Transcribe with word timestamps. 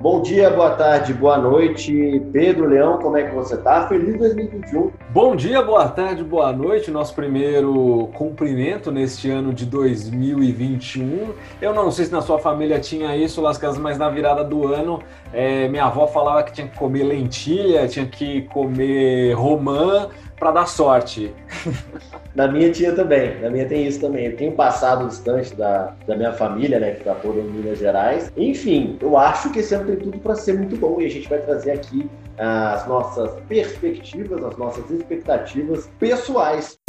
Bom 0.00 0.22
dia, 0.22 0.48
boa 0.48 0.70
tarde, 0.70 1.12
boa 1.12 1.36
noite. 1.36 2.22
Pedro 2.32 2.66
Leão, 2.66 2.96
como 2.96 3.18
é 3.18 3.24
que 3.24 3.34
você 3.34 3.54
tá? 3.58 3.86
Feliz 3.86 4.16
2021. 4.18 4.90
Bom 5.10 5.36
dia, 5.36 5.60
boa 5.60 5.86
tarde, 5.88 6.24
boa 6.24 6.50
noite. 6.54 6.90
Nosso 6.90 7.14
primeiro 7.14 8.08
cumprimento 8.14 8.90
neste 8.90 9.28
ano 9.28 9.52
de 9.52 9.66
2021. 9.66 11.34
Eu 11.60 11.74
não 11.74 11.90
sei 11.90 12.06
se 12.06 12.12
na 12.12 12.22
sua 12.22 12.38
família 12.38 12.80
tinha 12.80 13.14
isso, 13.14 13.42
Lascas, 13.42 13.76
mas 13.76 13.98
na 13.98 14.08
virada 14.08 14.42
do 14.42 14.72
ano, 14.72 15.02
é, 15.34 15.68
minha 15.68 15.84
avó 15.84 16.06
falava 16.06 16.44
que 16.44 16.54
tinha 16.54 16.66
que 16.66 16.78
comer 16.78 17.02
lentilha, 17.02 17.86
tinha 17.86 18.06
que 18.06 18.40
comer 18.44 19.34
romã 19.34 20.08
para 20.34 20.50
dar 20.50 20.66
sorte. 20.66 21.30
Na 22.34 22.46
minha 22.46 22.70
tinha 22.70 22.94
também, 22.94 23.40
na 23.40 23.50
minha 23.50 23.66
tem 23.66 23.86
isso 23.86 24.00
também. 24.00 24.26
Eu 24.26 24.36
tenho 24.36 24.52
passado 24.52 25.08
distante 25.08 25.54
da, 25.54 25.94
da 26.06 26.16
minha 26.16 26.32
família, 26.32 26.78
né, 26.78 26.92
que 26.92 26.98
está 26.98 27.14
toda 27.14 27.40
em 27.40 27.44
Minas 27.44 27.78
Gerais. 27.78 28.32
Enfim, 28.36 28.96
eu 29.00 29.16
acho 29.16 29.50
que 29.50 29.58
esse 29.58 29.74
ano 29.74 29.86
tem 29.86 29.96
tudo 29.96 30.18
para 30.18 30.34
ser 30.34 30.54
muito 30.54 30.76
bom 30.76 31.00
e 31.00 31.06
a 31.06 31.10
gente 31.10 31.28
vai 31.28 31.40
trazer 31.40 31.72
aqui 31.72 32.08
as 32.38 32.86
nossas 32.86 33.32
perspectivas, 33.48 34.42
as 34.42 34.56
nossas 34.56 34.90
expectativas 34.90 35.90
pessoais 35.98 36.79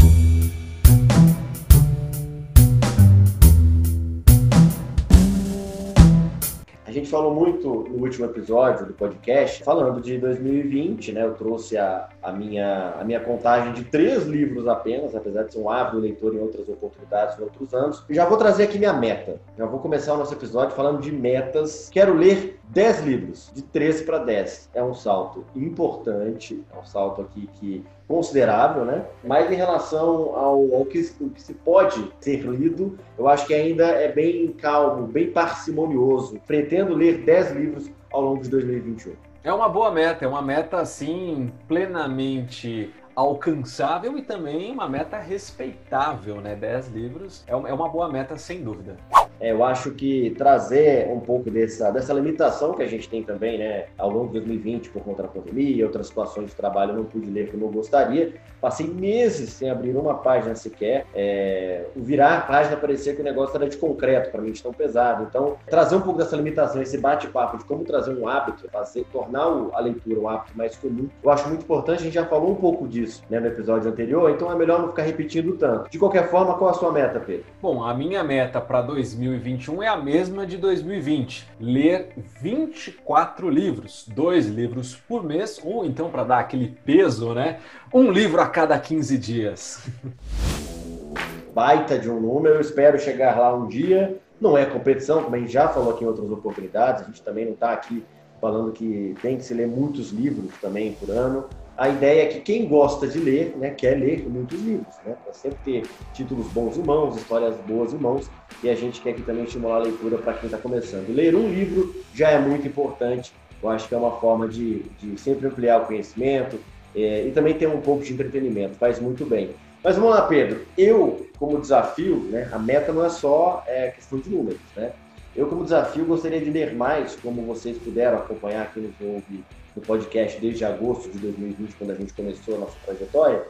A 6.92 6.94
gente 6.94 7.10
falou 7.10 7.34
muito 7.34 7.86
no 7.90 8.04
último 8.04 8.26
episódio 8.26 8.86
do 8.86 8.92
podcast, 8.92 9.64
falando 9.64 10.02
de 10.02 10.18
2020, 10.18 11.14
né? 11.14 11.24
Eu 11.24 11.36
trouxe 11.36 11.78
a, 11.78 12.10
a, 12.22 12.34
minha, 12.34 12.96
a 13.00 13.04
minha 13.06 13.22
contagem 13.22 13.72
de 13.72 13.86
três 13.86 14.26
livros 14.26 14.68
apenas, 14.68 15.16
apesar 15.16 15.44
de 15.44 15.54
ser 15.54 15.60
um 15.60 15.70
ávido 15.70 16.00
leitor 16.00 16.36
em 16.36 16.40
outras 16.40 16.68
oportunidades, 16.68 17.40
em 17.40 17.44
outros 17.44 17.74
anos. 17.74 18.04
E 18.10 18.14
já 18.14 18.26
vou 18.26 18.38
trazer 18.38 18.64
aqui 18.64 18.78
minha 18.78 18.92
meta. 18.92 19.40
Já 19.58 19.66
vou 19.66 19.80
começar 19.80 20.16
o 20.16 20.18
nosso 20.18 20.34
episódio 20.34 20.76
falando 20.76 21.00
de 21.00 21.14
metas. 21.14 21.90
Quero 21.90 22.14
ler 22.14 22.60
10 22.72 23.02
livros, 23.02 23.52
de 23.54 23.62
13 23.62 24.06
para 24.06 24.20
10. 24.20 24.70
É 24.74 24.82
um 24.82 24.94
salto 24.94 25.46
importante, 25.54 26.64
é 26.74 26.80
um 26.80 26.86
salto 26.86 27.22
aqui 27.22 27.50
que 27.60 27.86
considerável, 28.08 28.86
né? 28.86 29.06
Mas 29.24 29.52
em 29.52 29.56
relação 29.56 30.34
ao, 30.36 30.74
ao 30.74 30.86
que, 30.86 31.04
que, 31.04 31.42
se 31.42 31.54
pode 31.54 32.10
ser 32.22 32.44
lido, 32.44 32.98
eu 33.18 33.28
acho 33.28 33.46
que 33.46 33.54
ainda 33.54 33.88
é 33.88 34.10
bem 34.10 34.48
calmo, 34.54 35.06
bem 35.06 35.32
parcimonioso. 35.32 36.40
Pretendo 36.48 36.96
ler 36.96 37.26
10 37.26 37.52
livros 37.52 37.92
ao 38.10 38.22
longo 38.22 38.42
de 38.42 38.50
2021. 38.50 39.16
É 39.44 39.52
uma 39.52 39.68
boa 39.68 39.92
meta, 39.92 40.24
é 40.24 40.28
uma 40.28 40.42
meta 40.42 40.78
assim 40.78 41.52
plenamente 41.68 42.94
alcançável 43.14 44.18
e 44.18 44.22
também 44.22 44.72
uma 44.72 44.88
meta 44.88 45.18
respeitável, 45.18 46.40
né? 46.40 46.56
10 46.56 46.88
livros 46.88 47.44
é 47.48 47.56
uma 47.56 47.90
boa 47.90 48.10
meta 48.10 48.38
sem 48.38 48.64
dúvida. 48.64 48.96
É, 49.42 49.52
eu 49.52 49.64
acho 49.64 49.92
que 49.92 50.30
trazer 50.38 51.10
um 51.10 51.20
pouco 51.20 51.50
dessa, 51.50 51.90
dessa 51.90 52.14
limitação 52.14 52.74
que 52.74 52.84
a 52.84 52.88
gente 52.88 53.10
tem 53.10 53.24
também, 53.24 53.58
né, 53.58 53.86
ao 53.98 54.12
longo 54.12 54.28
de 54.28 54.34
2020, 54.34 54.92
por 54.92 55.02
conta 55.02 55.24
da 55.24 55.30
pandemia 55.30 55.78
e 55.78 55.84
outras 55.84 56.08
situações 56.08 56.52
de 56.52 56.56
trabalho, 56.56 56.92
eu 56.92 56.98
não 56.98 57.06
pude 57.06 57.30
ler 57.30 57.50
como 57.50 57.66
eu 57.66 57.70
gostaria. 57.70 58.36
Passei 58.62 58.88
meses 58.88 59.50
sem 59.54 59.72
abrir 59.72 59.96
uma 59.98 60.14
página 60.14 60.54
sequer. 60.54 61.08
É, 61.16 61.86
virar 61.96 62.38
a 62.38 62.42
página 62.42 62.78
parecia 62.78 63.16
que 63.16 63.22
o 63.22 63.24
negócio 63.24 63.56
era 63.56 63.68
de 63.68 63.76
concreto, 63.76 64.30
para 64.30 64.40
mim, 64.40 64.52
de 64.52 64.62
tão 64.62 64.72
pesado. 64.72 65.26
Então, 65.28 65.58
trazer 65.68 65.96
um 65.96 66.02
pouco 66.02 66.20
dessa 66.20 66.36
limitação, 66.36 66.80
esse 66.80 67.00
bate-papo 67.00 67.58
de 67.58 67.66
como 67.66 67.84
trazer 67.84 68.16
um 68.16 68.28
hábito, 68.28 68.70
fazer, 68.70 69.06
tornar 69.12 69.48
a 69.74 69.80
leitura 69.80 70.20
um 70.20 70.30
hábito 70.30 70.56
mais 70.56 70.78
comum, 70.78 71.10
eu 71.24 71.32
acho 71.32 71.48
muito 71.50 71.64
importante. 71.64 72.02
A 72.02 72.04
gente 72.04 72.14
já 72.14 72.26
falou 72.28 72.52
um 72.52 72.56
pouco 72.56 72.88
disso 72.88 73.24
né, 73.28 73.40
no 73.40 73.48
episódio 73.48 73.90
anterior, 73.90 74.30
então 74.30 74.52
é 74.52 74.56
melhor 74.56 74.80
não 74.80 74.90
ficar 74.90 75.02
repetindo 75.02 75.58
tanto. 75.58 75.90
De 75.90 75.98
qualquer 75.98 76.30
forma, 76.30 76.54
qual 76.54 76.70
a 76.70 76.74
sua 76.74 76.92
meta, 76.92 77.20
Pedro? 77.20 77.46
Bom, 77.60 77.84
a 77.84 77.92
minha 77.96 78.24
meta 78.24 78.62
para 78.62 78.84
2020 78.84 79.31
2021 79.32 79.84
é 79.84 79.88
a 79.88 79.96
mesma 79.96 80.46
de 80.46 80.58
2020. 80.58 81.48
Ler 81.60 82.14
24 82.42 83.50
livros, 83.50 84.06
dois 84.14 84.48
livros 84.48 84.96
por 85.08 85.24
mês, 85.24 85.60
ou 85.64 85.86
então, 85.86 86.10
para 86.10 86.24
dar 86.24 86.40
aquele 86.40 86.68
peso, 86.84 87.34
né? 87.34 87.60
Um 87.94 88.12
livro 88.12 88.42
a 88.42 88.48
cada 88.48 88.78
15 88.78 89.18
dias. 89.18 89.88
Baita 91.54 91.98
de 91.98 92.10
um 92.10 92.20
número, 92.20 92.60
espero 92.60 93.00
chegar 93.00 93.38
lá 93.40 93.54
um 93.56 93.68
dia. 93.68 94.18
Não 94.40 94.58
é 94.58 94.66
competição, 94.66 95.24
como 95.24 95.36
a 95.36 95.40
gente 95.40 95.52
já 95.52 95.70
falou 95.70 95.94
aqui 95.94 96.04
em 96.04 96.08
outras 96.08 96.30
oportunidades, 96.30 97.04
a 97.04 97.06
gente 97.06 97.22
também 97.22 97.46
não 97.46 97.54
está 97.54 97.72
aqui 97.72 98.04
falando 98.40 98.72
que 98.72 99.16
tem 99.22 99.38
que 99.38 99.44
se 99.44 99.54
ler 99.54 99.68
muitos 99.68 100.12
livros 100.12 100.52
também 100.60 100.94
por 100.94 101.10
ano 101.10 101.46
a 101.82 101.90
ideia 101.90 102.22
é 102.22 102.26
que 102.28 102.42
quem 102.42 102.68
gosta 102.68 103.08
de 103.08 103.18
ler, 103.18 103.56
né, 103.58 103.72
quer 103.72 103.98
ler 103.98 104.30
muitos 104.30 104.62
livros, 104.62 104.96
né, 105.04 105.16
para 105.24 105.34
sempre 105.34 105.58
ter 105.66 105.90
títulos 106.14 106.46
bons 106.50 106.78
em 106.78 106.84
mãos, 106.84 107.18
histórias 107.18 107.56
boas 107.66 107.92
em 107.92 107.98
mãos, 107.98 108.30
e 108.64 108.70
a 108.70 108.76
gente 108.76 109.02
quer 109.02 109.10
aqui 109.10 109.24
também 109.24 109.46
estimular 109.46 109.78
a 109.78 109.80
leitura 109.80 110.20
para 110.20 110.34
quem 110.34 110.46
está 110.46 110.60
começando. 110.60 111.10
Ler 111.10 111.34
um 111.34 111.50
livro 111.50 111.96
já 112.14 112.30
é 112.30 112.38
muito 112.38 112.68
importante, 112.68 113.34
eu 113.64 113.68
acho 113.68 113.88
que 113.88 113.96
é 113.96 113.98
uma 113.98 114.12
forma 114.20 114.48
de, 114.48 114.84
de 115.00 115.20
sempre 115.20 115.48
ampliar 115.48 115.82
o 115.82 115.88
conhecimento 115.88 116.60
é, 116.96 117.26
e 117.26 117.32
também 117.32 117.56
ter 117.56 117.68
um 117.68 117.82
pouco 117.82 118.04
de 118.04 118.14
entretenimento, 118.14 118.76
faz 118.76 119.00
muito 119.00 119.26
bem. 119.26 119.50
Mas 119.84 119.96
vamos 119.96 120.12
lá, 120.12 120.22
Pedro. 120.28 120.64
Eu, 120.78 121.26
como 121.40 121.60
desafio, 121.60 122.18
né, 122.30 122.48
a 122.52 122.60
meta 122.60 122.94
não 122.94 123.04
é 123.04 123.10
só 123.10 123.64
é, 123.66 123.88
questão 123.88 124.20
de 124.20 124.30
números, 124.30 124.62
né? 124.76 124.92
Eu, 125.36 125.48
como 125.48 125.64
desafio, 125.64 126.06
gostaria 126.06 126.40
de 126.42 126.52
ler 126.52 126.76
mais, 126.76 127.16
como 127.16 127.42
vocês 127.42 127.76
puderam 127.80 128.20
acompanhar 128.20 128.64
aqui 128.64 128.80
no 128.80 129.14
Ouve 129.14 129.44
no 129.76 129.82
podcast 129.82 130.40
desde 130.40 130.66
agosto 130.66 131.10
de 131.10 131.18
2020, 131.20 131.76
quando 131.76 131.92
a 131.92 131.96
gente 131.96 132.14
começou 132.14 132.56
a 132.56 132.60
nossa 132.60 132.76
trajetória, 132.86 133.44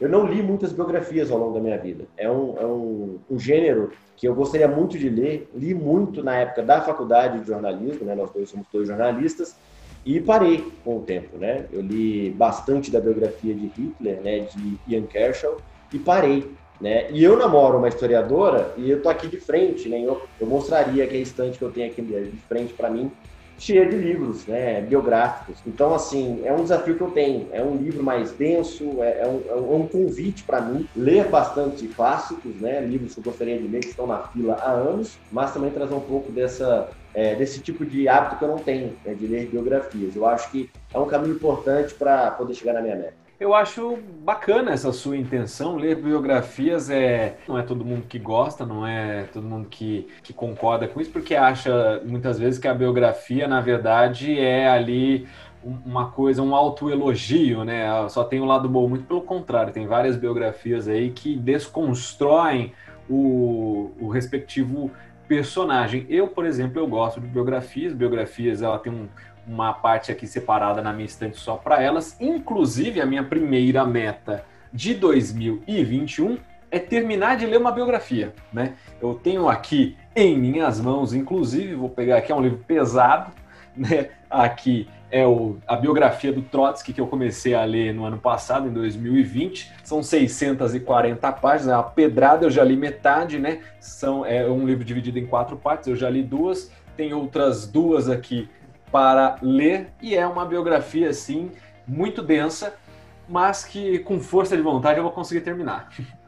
eu 0.00 0.08
não 0.08 0.26
li 0.26 0.42
muitas 0.42 0.72
biografias 0.72 1.30
ao 1.30 1.38
longo 1.38 1.54
da 1.54 1.60
minha 1.60 1.78
vida. 1.78 2.04
É 2.16 2.30
um, 2.30 2.56
é 2.58 2.64
um, 2.64 3.18
um 3.30 3.38
gênero 3.38 3.90
que 4.16 4.26
eu 4.26 4.34
gostaria 4.34 4.68
muito 4.68 4.98
de 4.98 5.08
ler, 5.08 5.48
li 5.54 5.74
muito 5.74 6.22
na 6.22 6.36
época 6.36 6.62
da 6.62 6.80
faculdade 6.80 7.40
de 7.40 7.46
jornalismo, 7.46 8.04
né? 8.04 8.14
nós 8.14 8.30
dois 8.30 8.48
somos 8.48 8.66
dois 8.72 8.86
jornalistas, 8.86 9.56
e 10.04 10.20
parei 10.20 10.64
com 10.84 10.98
o 10.98 11.02
tempo. 11.02 11.36
Né? 11.36 11.66
Eu 11.72 11.80
li 11.80 12.30
bastante 12.30 12.90
da 12.90 13.00
biografia 13.00 13.54
de 13.54 13.66
Hitler, 13.66 14.20
né? 14.20 14.40
de 14.40 14.78
Ian 14.88 15.02
Kershaw, 15.02 15.56
e 15.92 15.98
parei. 15.98 16.50
Né? 16.80 17.10
E 17.10 17.22
eu 17.22 17.36
namoro 17.36 17.78
uma 17.78 17.88
historiadora 17.88 18.72
e 18.76 18.88
eu 18.88 19.02
tô 19.02 19.08
aqui 19.08 19.26
de 19.26 19.38
frente, 19.38 19.88
né? 19.88 20.00
Eu, 20.00 20.22
eu 20.40 20.46
mostraria 20.46 21.04
que 21.08 21.16
a 21.16 21.18
estante 21.18 21.58
que 21.58 21.64
eu 21.64 21.72
tenho 21.72 21.90
aqui 21.90 22.00
de 22.00 22.40
frente 22.48 22.72
para 22.72 22.88
mim 22.88 23.10
cheia 23.58 23.84
de 23.84 23.96
livros 23.96 24.46
né, 24.46 24.80
biográficos. 24.80 25.60
Então, 25.66 25.94
assim, 25.94 26.40
é 26.44 26.52
um 26.52 26.62
desafio 26.62 26.96
que 26.96 27.02
eu 27.02 27.10
tenho. 27.10 27.48
É 27.52 27.62
um 27.62 27.76
livro 27.76 28.02
mais 28.02 28.32
denso, 28.32 29.02
é, 29.02 29.22
é 29.22 29.28
um, 29.28 29.42
é 29.50 29.54
um, 29.74 29.86
convite 29.88 30.44
para 30.44 30.60
mim 30.60 30.88
ler 30.94 31.28
bastante 31.28 31.88
clássicos, 31.88 32.60
né, 32.60 32.80
livros 32.80 33.14
que 33.14 33.20
eu 33.20 33.24
gostaria 33.24 33.58
de 33.58 33.66
ler 33.66 33.80
que 33.80 33.88
estão 33.88 34.06
na 34.06 34.22
fila 34.28 34.54
há 34.54 34.70
anos, 34.70 35.18
mas 35.30 35.52
também 35.52 35.70
trazer 35.70 35.94
um 35.94 36.00
pouco 36.00 36.30
dessa, 36.30 36.88
é, 37.12 37.34
desse 37.34 37.60
tipo 37.60 37.84
de 37.84 38.08
hábito 38.08 38.38
que 38.38 38.44
eu 38.44 38.48
não 38.48 38.58
tenho, 38.58 38.96
né, 39.04 39.14
de 39.14 39.26
ler 39.26 39.48
biografias. 39.48 40.14
Eu 40.14 40.26
acho 40.26 40.50
que 40.50 40.70
é 40.94 40.98
um 40.98 41.06
caminho 41.06 41.34
importante 41.34 41.94
para 41.94 42.30
poder 42.30 42.54
chegar 42.54 42.74
na 42.74 42.80
minha 42.80 42.96
meta. 42.96 43.27
Eu 43.40 43.54
acho 43.54 43.98
bacana 44.24 44.72
essa 44.72 44.92
sua 44.92 45.16
intenção. 45.16 45.76
Ler 45.76 45.94
biografias 45.94 46.90
é 46.90 47.38
não 47.46 47.56
é 47.56 47.62
todo 47.62 47.84
mundo 47.84 48.02
que 48.08 48.18
gosta, 48.18 48.66
não 48.66 48.84
é 48.84 49.24
todo 49.32 49.46
mundo 49.46 49.68
que, 49.68 50.08
que 50.24 50.32
concorda 50.32 50.88
com 50.88 51.00
isso, 51.00 51.10
porque 51.12 51.36
acha 51.36 52.02
muitas 52.04 52.36
vezes 52.36 52.58
que 52.58 52.66
a 52.66 52.74
biografia, 52.74 53.46
na 53.46 53.60
verdade, 53.60 54.36
é 54.38 54.68
ali 54.68 55.28
uma 55.62 56.10
coisa, 56.10 56.42
um 56.42 56.52
autoelogio, 56.52 57.62
né? 57.62 58.08
Só 58.08 58.24
tem 58.24 58.40
o 58.40 58.42
um 58.42 58.46
lado 58.46 58.68
bom, 58.68 58.88
muito 58.88 59.04
pelo 59.06 59.22
contrário, 59.22 59.72
tem 59.72 59.86
várias 59.86 60.16
biografias 60.16 60.88
aí 60.88 61.10
que 61.10 61.36
desconstroem 61.36 62.72
o, 63.08 63.92
o 64.00 64.08
respectivo 64.08 64.90
personagem. 65.28 66.06
Eu, 66.08 66.26
por 66.26 66.44
exemplo, 66.44 66.80
eu 66.80 66.86
gosto 66.86 67.20
de 67.20 67.26
biografias. 67.26 67.92
Biografias, 67.92 68.62
ela 68.62 68.78
tem 68.78 68.92
um, 68.92 69.08
uma 69.48 69.72
parte 69.72 70.12
aqui 70.12 70.26
separada 70.26 70.82
na 70.82 70.92
minha 70.92 71.06
estante 71.06 71.38
só 71.38 71.56
para 71.56 71.82
elas. 71.82 72.16
Inclusive, 72.20 73.00
a 73.00 73.06
minha 73.06 73.24
primeira 73.24 73.84
meta 73.84 74.44
de 74.72 74.94
2021 74.94 76.38
é 76.70 76.78
terminar 76.78 77.36
de 77.36 77.46
ler 77.46 77.58
uma 77.58 77.72
biografia, 77.72 78.34
né? 78.52 78.74
Eu 79.00 79.14
tenho 79.14 79.48
aqui 79.48 79.96
em 80.14 80.38
minhas 80.38 80.78
mãos, 80.80 81.14
inclusive, 81.14 81.74
vou 81.74 81.88
pegar 81.88 82.18
aqui, 82.18 82.30
é 82.30 82.34
um 82.34 82.42
livro 82.42 82.58
pesado, 82.66 83.32
né? 83.74 84.10
Aqui 84.28 84.86
é 85.10 85.26
o, 85.26 85.56
a 85.66 85.74
biografia 85.74 86.30
do 86.30 86.42
Trotsky 86.42 86.92
que 86.92 87.00
eu 87.00 87.06
comecei 87.06 87.54
a 87.54 87.64
ler 87.64 87.94
no 87.94 88.04
ano 88.04 88.18
passado, 88.18 88.68
em 88.68 88.72
2020. 88.72 89.72
São 89.82 90.02
640 90.02 91.32
páginas, 91.32 91.72
é 91.72 91.76
uma 91.76 91.84
pedrada, 91.84 92.44
eu 92.44 92.50
já 92.50 92.62
li 92.62 92.76
metade, 92.76 93.38
né? 93.38 93.60
São, 93.80 94.26
é 94.26 94.46
um 94.46 94.66
livro 94.66 94.84
dividido 94.84 95.18
em 95.18 95.26
quatro 95.26 95.56
partes, 95.56 95.88
eu 95.88 95.96
já 95.96 96.10
li 96.10 96.22
duas. 96.22 96.70
Tem 96.94 97.14
outras 97.14 97.66
duas 97.66 98.10
aqui 98.10 98.48
para 98.90 99.36
ler 99.42 99.88
e 100.00 100.14
é 100.14 100.26
uma 100.26 100.44
biografia 100.44 101.10
assim 101.10 101.50
muito 101.86 102.22
densa, 102.22 102.74
mas 103.28 103.64
que 103.64 103.98
com 104.00 104.20
força 104.20 104.56
de 104.56 104.62
vontade 104.62 104.98
eu 104.98 105.02
vou 105.02 105.12
conseguir 105.12 105.40
terminar. 105.42 105.90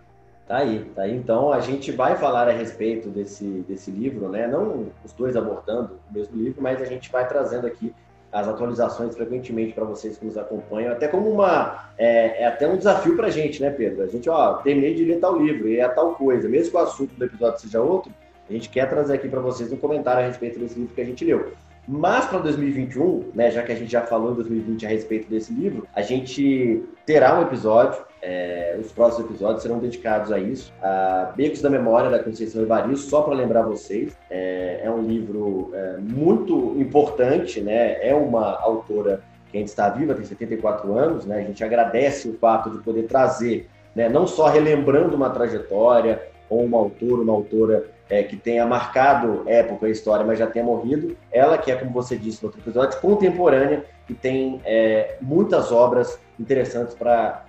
Tá 0.51 0.57
aí, 0.57 0.85
tá 0.97 1.03
aí. 1.03 1.15
Então 1.15 1.53
a 1.53 1.61
gente 1.61 1.93
vai 1.93 2.17
falar 2.17 2.49
a 2.49 2.51
respeito 2.51 3.09
desse, 3.09 3.45
desse 3.69 3.89
livro, 3.89 4.29
né? 4.29 4.49
Não 4.49 4.89
os 5.05 5.13
dois 5.13 5.37
abordando 5.37 6.01
o 6.11 6.13
mesmo 6.13 6.37
livro, 6.37 6.61
mas 6.61 6.83
a 6.83 6.85
gente 6.85 7.09
vai 7.09 7.25
trazendo 7.29 7.69
aqui 7.69 7.95
as 8.33 8.49
atualizações 8.49 9.15
frequentemente 9.15 9.73
para 9.73 9.85
vocês 9.85 10.17
que 10.19 10.27
nos 10.27 10.37
acompanham, 10.37 10.93
até 10.93 11.07
como 11.07 11.31
uma 11.31 11.91
é, 11.97 12.43
é 12.43 12.47
até 12.47 12.67
um 12.67 12.77
desafio 12.77 13.15
para 13.15 13.29
a 13.29 13.31
gente, 13.31 13.63
né, 13.63 13.71
Pedro? 13.71 14.03
A 14.03 14.09
gente, 14.09 14.29
ó, 14.29 14.55
terminei 14.55 14.93
de 14.93 15.05
ler 15.05 15.21
tal 15.21 15.37
livro 15.37 15.69
e 15.69 15.79
é 15.79 15.89
tal 15.89 16.17
coisa, 16.17 16.49
mesmo 16.49 16.73
que 16.73 16.77
o 16.77 16.81
assunto 16.81 17.15
do 17.15 17.25
episódio 17.25 17.61
seja 17.61 17.81
outro, 17.81 18.13
a 18.49 18.53
gente 18.53 18.69
quer 18.69 18.89
trazer 18.89 19.15
aqui 19.15 19.29
para 19.29 19.39
vocês 19.39 19.73
um 19.73 19.77
comentário 19.77 20.25
a 20.25 20.27
respeito 20.27 20.59
desse 20.59 20.77
livro 20.77 20.93
que 20.93 21.01
a 21.01 21.05
gente 21.05 21.25
leu. 21.25 21.53
Mas 21.89 22.27
para 22.27 22.39
2021, 22.39 23.31
né, 23.35 23.51
já 23.51 23.63
que 23.63 23.73
a 23.73 23.75
gente 23.75 23.91
já 23.91 24.03
falou 24.03 24.33
em 24.33 24.35
2020 24.35 24.87
a 24.87 24.89
respeito 24.89 25.29
desse 25.29 25.53
livro, 25.53 25.87
a 25.95 26.03
gente 26.03 26.85
terá 27.05 27.39
um 27.39 27.43
episódio, 27.43 28.01
é, 28.23 28.77
os 28.79 28.93
próximos 28.93 29.29
episódios 29.31 29.63
serão 29.63 29.79
dedicados 29.79 30.31
a 30.31 30.39
isso, 30.39 30.73
a 30.83 31.33
Becos 31.35 31.63
da 31.63 31.71
Memória 31.71 32.11
da 32.11 32.23
Conceição 32.23 32.63
Evaristo, 32.63 33.09
só 33.09 33.23
para 33.23 33.35
lembrar 33.35 33.63
vocês, 33.63 34.17
é, 34.31 34.83
é 34.85 34.91
um 34.91 35.03
livro 35.03 35.71
é, 35.75 35.97
muito 35.99 36.77
importante, 36.79 37.61
né, 37.61 38.07
é 38.07 38.15
uma 38.15 38.61
autora 38.61 39.23
que 39.51 39.59
ainda 39.59 39.69
está 39.69 39.89
viva, 39.89 40.15
tem 40.15 40.25
74 40.25 40.97
anos, 40.97 41.27
né, 41.27 41.39
a 41.39 41.43
gente 41.43 41.65
agradece 41.65 42.29
o 42.29 42.35
fato 42.35 42.71
de 42.71 42.79
poder 42.79 43.05
trazer, 43.05 43.69
né, 43.97 44.09
não 44.09 44.27
só 44.27 44.49
relembrando 44.49 45.17
uma 45.17 45.31
trajetória, 45.31 46.23
ou 46.51 46.65
uma 46.65 46.79
autora, 46.79 47.23
uma 47.23 47.33
autora 47.33 47.85
é, 48.11 48.25
que 48.25 48.37
tenha 48.37 48.67
marcado 48.67 49.45
época 49.47 49.89
e 49.89 49.93
história, 49.93 50.27
mas 50.27 50.39
já 50.39 50.47
tenha 50.47 50.65
morrido. 50.65 51.17
Ela, 51.31 51.57
que 51.57 51.71
é, 51.71 51.77
como 51.77 51.93
você 51.93 52.17
disse 52.17 52.43
no 52.43 52.49
outro 52.49 52.61
episódio, 52.61 53.01
contemporânea 53.01 53.85
e 54.09 54.15
tem 54.15 54.61
é, 54.65 55.17
muitas 55.21 55.71
obras 55.71 56.19
interessantes 56.39 56.95
para 56.95 57.45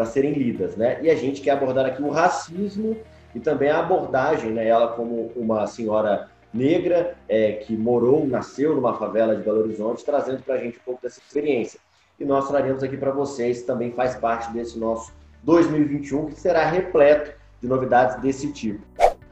uh, 0.00 0.06
serem 0.06 0.32
lidas. 0.32 0.76
Né? 0.76 0.98
E 1.02 1.10
a 1.10 1.14
gente 1.16 1.40
quer 1.40 1.50
abordar 1.50 1.84
aqui 1.84 2.00
o 2.02 2.10
racismo 2.10 2.96
e 3.34 3.40
também 3.40 3.68
a 3.68 3.80
abordagem, 3.80 4.52
né? 4.52 4.66
ela 4.66 4.88
como 4.88 5.32
uma 5.34 5.66
senhora 5.66 6.28
negra 6.54 7.16
é, 7.28 7.52
que 7.52 7.76
morou, 7.76 8.26
nasceu 8.26 8.74
numa 8.74 8.94
favela 8.94 9.34
de 9.34 9.42
Belo 9.42 9.60
Horizonte, 9.60 10.04
trazendo 10.04 10.42
para 10.42 10.54
a 10.54 10.58
gente 10.58 10.78
um 10.78 10.82
pouco 10.84 11.02
dessa 11.02 11.18
experiência. 11.18 11.80
E 12.18 12.24
nós 12.24 12.48
traremos 12.48 12.82
aqui 12.82 12.96
para 12.96 13.10
vocês, 13.10 13.62
também 13.62 13.92
faz 13.92 14.14
parte 14.14 14.50
desse 14.52 14.78
nosso 14.78 15.12
2021, 15.42 16.26
que 16.26 16.40
será 16.40 16.64
repleto 16.64 17.32
de 17.60 17.68
novidades 17.68 18.16
desse 18.20 18.52
tipo. 18.52 18.82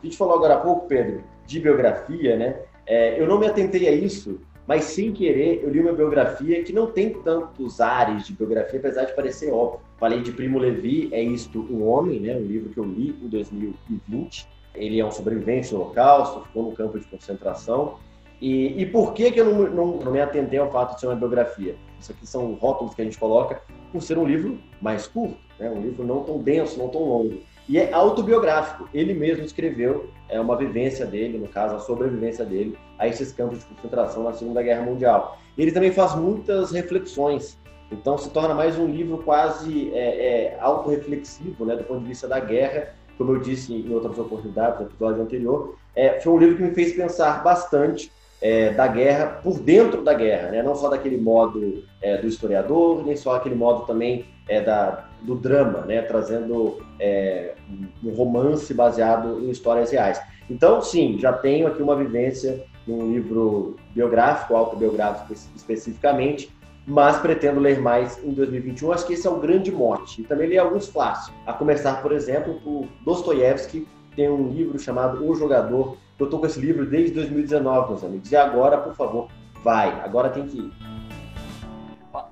A 0.05 0.07
gente 0.07 0.19
falou 0.19 0.35
agora 0.35 0.57
há 0.57 0.59
pouco, 0.59 0.87
Pedro, 0.87 1.25
de 1.47 1.59
biografia, 1.59 2.37
né? 2.37 2.57
É, 2.87 3.19
eu 3.19 3.27
não 3.27 3.39
me 3.39 3.47
atentei 3.47 3.89
a 3.89 3.91
isso, 3.91 4.39
mas 4.67 4.85
sem 4.85 5.15
querer 5.15 5.63
eu 5.65 5.71
li 5.71 5.81
uma 5.81 5.95
biografia 5.95 6.63
que 6.63 6.75
não 6.75 6.89
tem 6.89 7.09
tantos 7.09 7.81
ares 7.81 8.27
de 8.27 8.35
biografia, 8.35 8.79
apesar 8.79 9.05
de 9.05 9.15
parecer 9.15 9.51
óbvio. 9.51 9.81
Falei 9.97 10.21
de 10.21 10.31
Primo 10.31 10.59
Levi, 10.59 11.09
É 11.11 11.23
Isto 11.23 11.59
um 11.71 11.89
Homem, 11.89 12.21
né? 12.21 12.37
um 12.37 12.43
livro 12.43 12.69
que 12.69 12.77
eu 12.77 12.85
li 12.85 13.19
em 13.19 13.29
2020. 13.29 14.47
Ele 14.75 15.01
é 15.01 15.07
um 15.07 15.11
sobrevivente 15.11 15.71
do 15.71 15.77
Holocausto, 15.77 16.43
ficou 16.43 16.65
no 16.65 16.73
campo 16.73 16.99
de 17.01 17.07
concentração. 17.07 17.95
E, 18.43 18.79
e 18.83 18.85
por 18.85 19.15
que, 19.15 19.33
que 19.33 19.41
eu 19.41 19.47
não, 19.47 19.71
não, 19.71 19.87
não 20.01 20.13
me 20.13 20.21
atentei 20.21 20.59
ao 20.59 20.71
fato 20.71 20.97
de 20.97 21.01
ser 21.01 21.07
uma 21.07 21.17
biografia? 21.17 21.77
Isso 21.99 22.13
aqui 22.13 22.27
são 22.27 22.53
rótulos 22.53 22.95
que 22.95 23.01
a 23.01 23.05
gente 23.07 23.17
coloca 23.17 23.63
por 23.91 24.03
ser 24.03 24.19
um 24.19 24.27
livro 24.27 24.59
mais 24.83 25.07
curto, 25.07 25.39
né? 25.59 25.71
um 25.71 25.81
livro 25.81 26.05
não 26.05 26.25
tão 26.25 26.43
denso, 26.43 26.79
não 26.79 26.91
tão 26.91 27.03
longo. 27.05 27.41
E 27.69 27.79
é 27.79 27.93
autobiográfico. 27.93 28.89
Ele 28.93 29.15
mesmo 29.15 29.45
escreveu 29.45 30.11
é, 30.29 30.39
uma 30.41 30.57
vivência 30.57 31.07
dele, 31.07 31.39
no 31.39 31.49
caso, 31.49 31.77
a 31.77 31.79
sobrevivência 31.79 32.45
dele 32.45 32.79
a 32.99 33.09
esses 33.09 33.33
campos 33.33 33.61
de 33.61 33.65
concentração 33.67 34.23
na 34.23 34.33
Segunda 34.33 34.63
Guerra 34.63 34.83
Mundial. 34.83 35.39
Ele 35.57 35.73
também 35.73 35.93
faz 35.93 36.15
muitas 36.15 36.73
reflexões. 36.73 37.59
Então 37.91 38.19
se 38.19 38.31
torna 38.31 38.55
mais 38.55 38.79
um 38.79 38.87
livro 38.87 39.19
quase 39.19 39.91
é, 39.95 40.55
é, 40.55 40.59
autorreflexivo, 40.61 41.65
né, 41.65 41.77
do 41.77 41.85
ponto 41.85 42.01
de 42.01 42.09
vista 42.09 42.27
da 42.27 42.41
guerra. 42.41 42.95
Como 43.17 43.33
eu 43.33 43.41
disse 43.41 43.73
em 43.73 43.93
outras 43.95 44.19
oportunidades, 44.19 44.81
no 44.81 44.87
episódio 44.87 45.23
anterior, 45.23 45.77
é, 45.95 46.21
foi 46.21 46.33
um 46.33 46.39
livro 46.39 46.57
que 46.57 46.63
me 46.63 46.75
fez 46.75 46.93
pensar 46.93 47.43
bastante 47.45 48.11
é, 48.43 48.71
da 48.71 48.87
guerra 48.89 49.41
por 49.43 49.59
dentro 49.61 50.03
da 50.03 50.13
guerra, 50.13 50.51
né? 50.51 50.63
não 50.63 50.75
só 50.75 50.89
daquele 50.89 51.17
modo 51.17 51.85
é, 52.03 52.17
do 52.17 52.27
historiador, 52.27 53.05
nem 53.05 53.17
só 53.17 53.37
aquele 53.37 53.55
modo 53.55 53.87
também 53.87 54.27
é, 54.49 54.61
da, 54.61 55.05
do 55.23 55.35
drama, 55.35 55.81
né? 55.81 56.03
trazendo 56.03 56.79
é, 56.99 57.55
um 58.03 58.11
romance 58.13 58.73
baseado 58.73 59.41
em 59.41 59.51
histórias 59.51 59.91
reais. 59.91 60.21
Então, 60.49 60.83
sim, 60.83 61.19
já 61.19 61.33
tenho 61.33 61.67
aqui 61.67 61.83
uma 61.83 61.97
vivência 61.97 62.65
num 62.87 63.13
livro 63.13 63.77
biográfico, 63.95 64.55
autobiográfico 64.55 65.33
especificamente, 65.55 66.55
mas 66.87 67.19
pretendo 67.19 67.61
ler 67.61 67.81
mais 67.81 68.23
em 68.23 68.31
2021. 68.31 68.93
Acho 68.93 69.07
que 69.07 69.15
esse 69.15 69.27
é 69.27 69.31
o 69.31 69.41
grande 69.41 69.73
mote. 69.73 70.21
E 70.21 70.25
também 70.25 70.49
li 70.49 70.59
alguns 70.59 70.89
clássicos, 70.89 71.39
a 71.47 71.53
começar, 71.53 72.03
por 72.03 72.13
exemplo, 72.13 72.61
por 72.63 72.87
Dostoiévski, 73.05 73.89
tem 74.15 74.29
um 74.31 74.49
livro 74.51 74.79
chamado 74.79 75.27
O 75.27 75.35
Jogador. 75.35 75.97
Eu 76.19 76.25
estou 76.25 76.39
com 76.39 76.47
esse 76.47 76.61
livro 76.61 76.87
desde 76.87 77.15
2019, 77.15 77.89
meus 77.89 78.05
amigos. 78.05 78.31
E 78.31 78.37
agora, 78.37 78.79
por 78.79 78.95
favor, 78.95 79.29
vai. 79.63 79.89
Agora 80.03 80.29
tem 80.29 80.47
que 80.47 80.59
ir. 80.59 80.94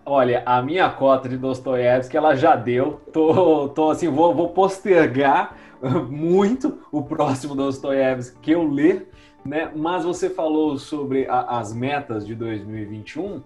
Olha, 0.05 0.43
a 0.45 0.61
minha 0.61 0.91
cota 0.91 1.29
de 1.29 1.37
Dostoiévski, 1.37 2.17
ela 2.17 2.35
já 2.35 2.57
deu. 2.57 3.01
Tô, 3.13 3.69
tô 3.69 3.91
assim, 3.91 4.09
vou, 4.09 4.35
vou 4.35 4.49
postergar 4.49 5.57
muito 6.11 6.81
o 6.91 7.03
próximo 7.03 7.55
Dostoiévski 7.55 8.37
que 8.41 8.51
eu 8.51 8.65
ler, 8.65 9.09
né? 9.45 9.71
Mas 9.75 10.05
você 10.05 10.29
falou 10.29 10.77
sobre 10.77 11.27
a, 11.29 11.59
as 11.59 11.73
metas 11.73 12.27
de 12.27 12.35
2021 12.35 13.43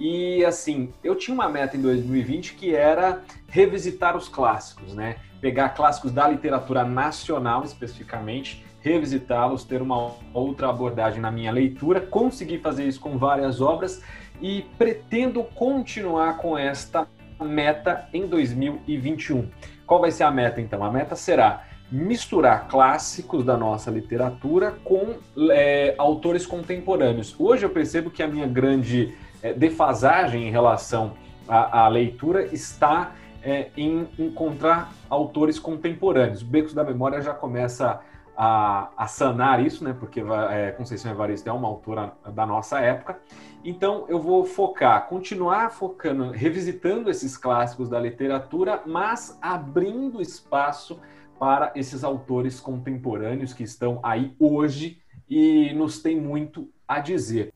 e 0.00 0.44
assim, 0.44 0.92
eu 1.04 1.14
tinha 1.14 1.34
uma 1.34 1.48
meta 1.48 1.76
em 1.76 1.80
2020 1.80 2.54
que 2.54 2.74
era 2.74 3.22
revisitar 3.46 4.16
os 4.16 4.28
clássicos, 4.28 4.94
né? 4.94 5.16
Pegar 5.40 5.70
clássicos 5.70 6.10
da 6.10 6.26
literatura 6.26 6.84
nacional 6.84 7.62
especificamente, 7.62 8.64
revisitá-los, 8.80 9.62
ter 9.62 9.80
uma 9.80 10.14
outra 10.34 10.70
abordagem 10.70 11.20
na 11.20 11.30
minha 11.30 11.52
leitura, 11.52 12.00
conseguir 12.00 12.58
fazer 12.58 12.84
isso 12.84 12.98
com 12.98 13.16
várias 13.16 13.60
obras 13.60 14.02
e 14.40 14.66
pretendo 14.78 15.42
continuar 15.42 16.36
com 16.36 16.56
esta 16.56 17.06
meta 17.40 18.08
em 18.12 18.26
2021. 18.26 19.48
Qual 19.86 20.00
vai 20.00 20.10
ser 20.10 20.24
a 20.24 20.30
meta 20.30 20.60
então? 20.60 20.84
A 20.84 20.90
meta 20.90 21.16
será 21.16 21.64
misturar 21.90 22.68
clássicos 22.68 23.44
da 23.44 23.56
nossa 23.56 23.90
literatura 23.90 24.76
com 24.84 25.16
é, 25.50 25.94
autores 25.98 26.46
contemporâneos. 26.46 27.34
Hoje 27.38 27.64
eu 27.64 27.70
percebo 27.70 28.10
que 28.10 28.22
a 28.22 28.28
minha 28.28 28.46
grande 28.46 29.12
é, 29.42 29.52
defasagem 29.52 30.46
em 30.46 30.50
relação 30.50 31.14
à, 31.48 31.84
à 31.84 31.88
leitura 31.88 32.46
está 32.54 33.12
é, 33.42 33.68
em 33.76 34.06
encontrar 34.18 34.92
autores 35.08 35.58
contemporâneos. 35.58 36.42
Becos 36.42 36.74
da 36.74 36.84
Memória 36.84 37.20
já 37.20 37.34
começa 37.34 38.00
a, 38.42 38.88
a 38.96 39.06
sanar 39.06 39.62
isso, 39.62 39.84
né? 39.84 39.92
Porque 39.92 40.24
é, 40.50 40.70
Conceição 40.70 41.10
Evaristo 41.10 41.46
é 41.46 41.52
uma 41.52 41.68
autora 41.68 42.14
da 42.32 42.46
nossa 42.46 42.80
época. 42.80 43.20
Então 43.62 44.06
eu 44.08 44.18
vou 44.18 44.46
focar, 44.46 45.06
continuar 45.08 45.70
focando, 45.70 46.30
revisitando 46.30 47.10
esses 47.10 47.36
clássicos 47.36 47.90
da 47.90 48.00
literatura, 48.00 48.80
mas 48.86 49.38
abrindo 49.42 50.22
espaço 50.22 50.98
para 51.38 51.70
esses 51.74 52.02
autores 52.02 52.58
contemporâneos 52.58 53.52
que 53.52 53.62
estão 53.62 54.00
aí 54.02 54.34
hoje 54.40 55.02
e 55.28 55.74
nos 55.74 56.00
tem 56.00 56.18
muito 56.18 56.66
a 56.88 56.98
dizer. 56.98 57.52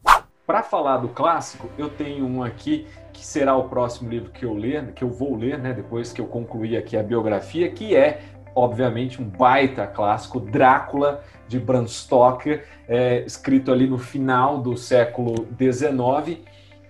Para 0.46 0.62
falar 0.62 0.98
do 0.98 1.08
clássico, 1.08 1.70
eu 1.78 1.88
tenho 1.88 2.26
um 2.26 2.42
aqui 2.42 2.86
que 3.14 3.24
será 3.24 3.56
o 3.56 3.70
próximo 3.70 4.10
livro 4.10 4.30
que 4.30 4.44
eu 4.44 4.52
ler, 4.52 4.92
que 4.92 5.02
eu 5.02 5.08
vou 5.08 5.34
ler, 5.34 5.58
né, 5.58 5.72
depois 5.72 6.12
que 6.12 6.20
eu 6.20 6.26
concluir 6.26 6.76
aqui 6.76 6.94
a 6.94 7.02
biografia, 7.02 7.70
que 7.72 7.96
é, 7.96 8.33
obviamente, 8.54 9.20
um 9.20 9.24
baita 9.24 9.86
clássico, 9.86 10.38
Drácula 10.38 11.22
de 11.48 11.58
Bram 11.58 11.86
Stoker, 11.86 12.64
é, 12.88 13.24
escrito 13.24 13.72
ali 13.72 13.86
no 13.86 13.98
final 13.98 14.58
do 14.58 14.76
século 14.76 15.46
XIX, 15.58 16.38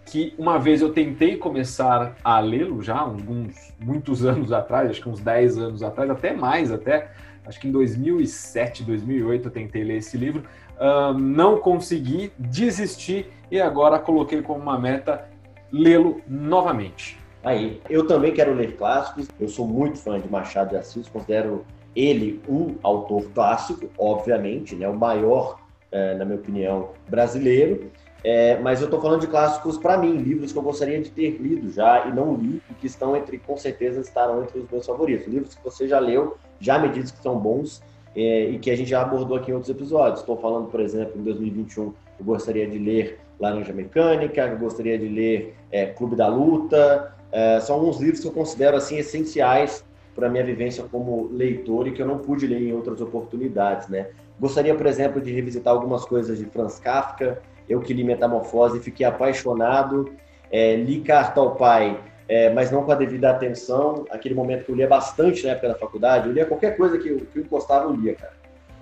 que 0.04 0.34
uma 0.38 0.58
vez 0.58 0.82
eu 0.82 0.92
tentei 0.92 1.36
começar 1.36 2.16
a 2.22 2.38
lê-lo 2.38 2.82
já, 2.82 2.98
alguns 2.98 3.72
muitos 3.80 4.24
anos 4.24 4.52
atrás, 4.52 4.90
acho 4.90 5.00
que 5.00 5.08
uns 5.08 5.20
10 5.20 5.58
anos 5.58 5.82
atrás, 5.82 6.10
até 6.10 6.32
mais 6.32 6.70
até, 6.70 7.10
acho 7.46 7.58
que 7.58 7.68
em 7.68 7.72
2007, 7.72 8.84
2008 8.84 9.48
eu 9.48 9.50
tentei 9.50 9.82
ler 9.82 9.96
esse 9.96 10.16
livro, 10.16 10.44
uh, 10.76 11.16
não 11.18 11.58
consegui, 11.58 12.32
desisti 12.38 13.26
e 13.50 13.60
agora 13.60 13.98
coloquei 13.98 14.42
como 14.42 14.60
uma 14.60 14.78
meta 14.78 15.26
lê-lo 15.72 16.20
novamente. 16.28 17.23
Aí, 17.44 17.80
eu 17.90 18.06
também 18.06 18.32
quero 18.32 18.54
ler 18.54 18.74
clássicos. 18.76 19.28
Eu 19.38 19.48
sou 19.48 19.68
muito 19.68 19.98
fã 19.98 20.18
de 20.18 20.28
Machado 20.28 20.70
de 20.70 20.76
Assis, 20.76 21.08
considero 21.08 21.64
ele 21.94 22.40
um 22.48 22.74
autor 22.82 23.30
clássico, 23.34 23.88
obviamente, 23.98 24.74
né, 24.74 24.88
o 24.88 24.96
maior, 24.96 25.60
é, 25.92 26.14
na 26.14 26.24
minha 26.24 26.38
opinião, 26.38 26.90
brasileiro. 27.08 27.90
É, 28.24 28.58
mas 28.58 28.80
eu 28.80 28.86
estou 28.86 29.00
falando 29.02 29.20
de 29.20 29.26
clássicos 29.26 29.76
para 29.76 29.98
mim, 29.98 30.16
livros 30.16 30.50
que 30.50 30.58
eu 30.58 30.62
gostaria 30.62 30.98
de 30.98 31.10
ter 31.10 31.36
lido 31.38 31.70
já 31.70 32.06
e 32.06 32.12
não 32.12 32.34
li 32.34 32.62
e 32.70 32.74
que 32.74 32.86
estão 32.86 33.14
entre, 33.14 33.36
com 33.38 33.54
certeza, 33.58 34.00
estarão 34.00 34.42
entre 34.42 34.60
os 34.60 34.70
meus 34.70 34.86
favoritos. 34.86 35.26
Livros 35.26 35.54
que 35.54 35.62
você 35.62 35.86
já 35.86 35.98
leu, 35.98 36.38
já 36.58 36.78
me 36.78 36.88
diz 36.88 37.10
que 37.10 37.22
são 37.22 37.38
bons 37.38 37.82
é, 38.16 38.44
e 38.44 38.58
que 38.58 38.70
a 38.70 38.76
gente 38.76 38.88
já 38.88 39.02
abordou 39.02 39.36
aqui 39.36 39.50
em 39.50 39.54
outros 39.54 39.70
episódios. 39.70 40.20
Estou 40.20 40.38
falando, 40.38 40.68
por 40.68 40.80
exemplo, 40.80 41.20
em 41.20 41.22
2021, 41.22 41.84
eu 41.84 42.24
gostaria 42.24 42.66
de 42.66 42.78
ler 42.78 43.20
Laranja 43.38 43.74
Mecânica, 43.74 44.46
eu 44.46 44.58
gostaria 44.58 44.98
de 44.98 45.06
ler 45.06 45.54
é, 45.70 45.84
Clube 45.84 46.16
da 46.16 46.26
Luta. 46.26 47.13
É, 47.32 47.60
são 47.60 47.76
alguns 47.76 48.00
livros 48.00 48.20
que 48.20 48.26
eu 48.26 48.32
considero 48.32 48.76
assim 48.76 48.96
essenciais 48.96 49.84
para 50.14 50.28
a 50.28 50.30
minha 50.30 50.44
vivência 50.44 50.84
como 50.90 51.28
leitor 51.32 51.88
e 51.88 51.92
que 51.92 52.00
eu 52.00 52.06
não 52.06 52.18
pude 52.18 52.46
ler 52.46 52.62
em 52.62 52.72
outras 52.72 53.00
oportunidades, 53.00 53.88
né? 53.88 54.08
Gostaria, 54.38 54.74
por 54.74 54.86
exemplo, 54.86 55.20
de 55.20 55.32
revisitar 55.32 55.72
algumas 55.72 56.04
coisas 56.04 56.38
de 56.38 56.44
Franz 56.44 56.78
Kafka. 56.78 57.42
Eu 57.68 57.80
que 57.80 57.92
li 57.92 58.04
Metamorfose 58.04 58.78
fiquei 58.80 59.06
apaixonado. 59.06 60.12
É, 60.50 60.76
li 60.76 61.00
Carta 61.00 61.40
ao 61.40 61.56
Pai 61.56 62.00
é, 62.28 62.50
mas 62.50 62.70
não 62.70 62.84
com 62.84 62.92
a 62.92 62.94
devida 62.94 63.30
atenção. 63.30 64.06
Aquele 64.10 64.34
momento 64.34 64.64
que 64.64 64.70
eu 64.70 64.76
lia 64.76 64.88
bastante 64.88 65.44
na 65.44 65.52
época 65.52 65.68
da 65.68 65.74
faculdade, 65.74 66.28
eu 66.28 66.32
lia 66.32 66.46
qualquer 66.46 66.76
coisa 66.76 66.98
que 66.98 67.08
eu, 67.08 67.18
que 67.20 67.38
eu 67.38 67.42
encostava, 67.42 67.84
eu 67.84 67.94
lia, 67.94 68.14
cara. 68.14 68.32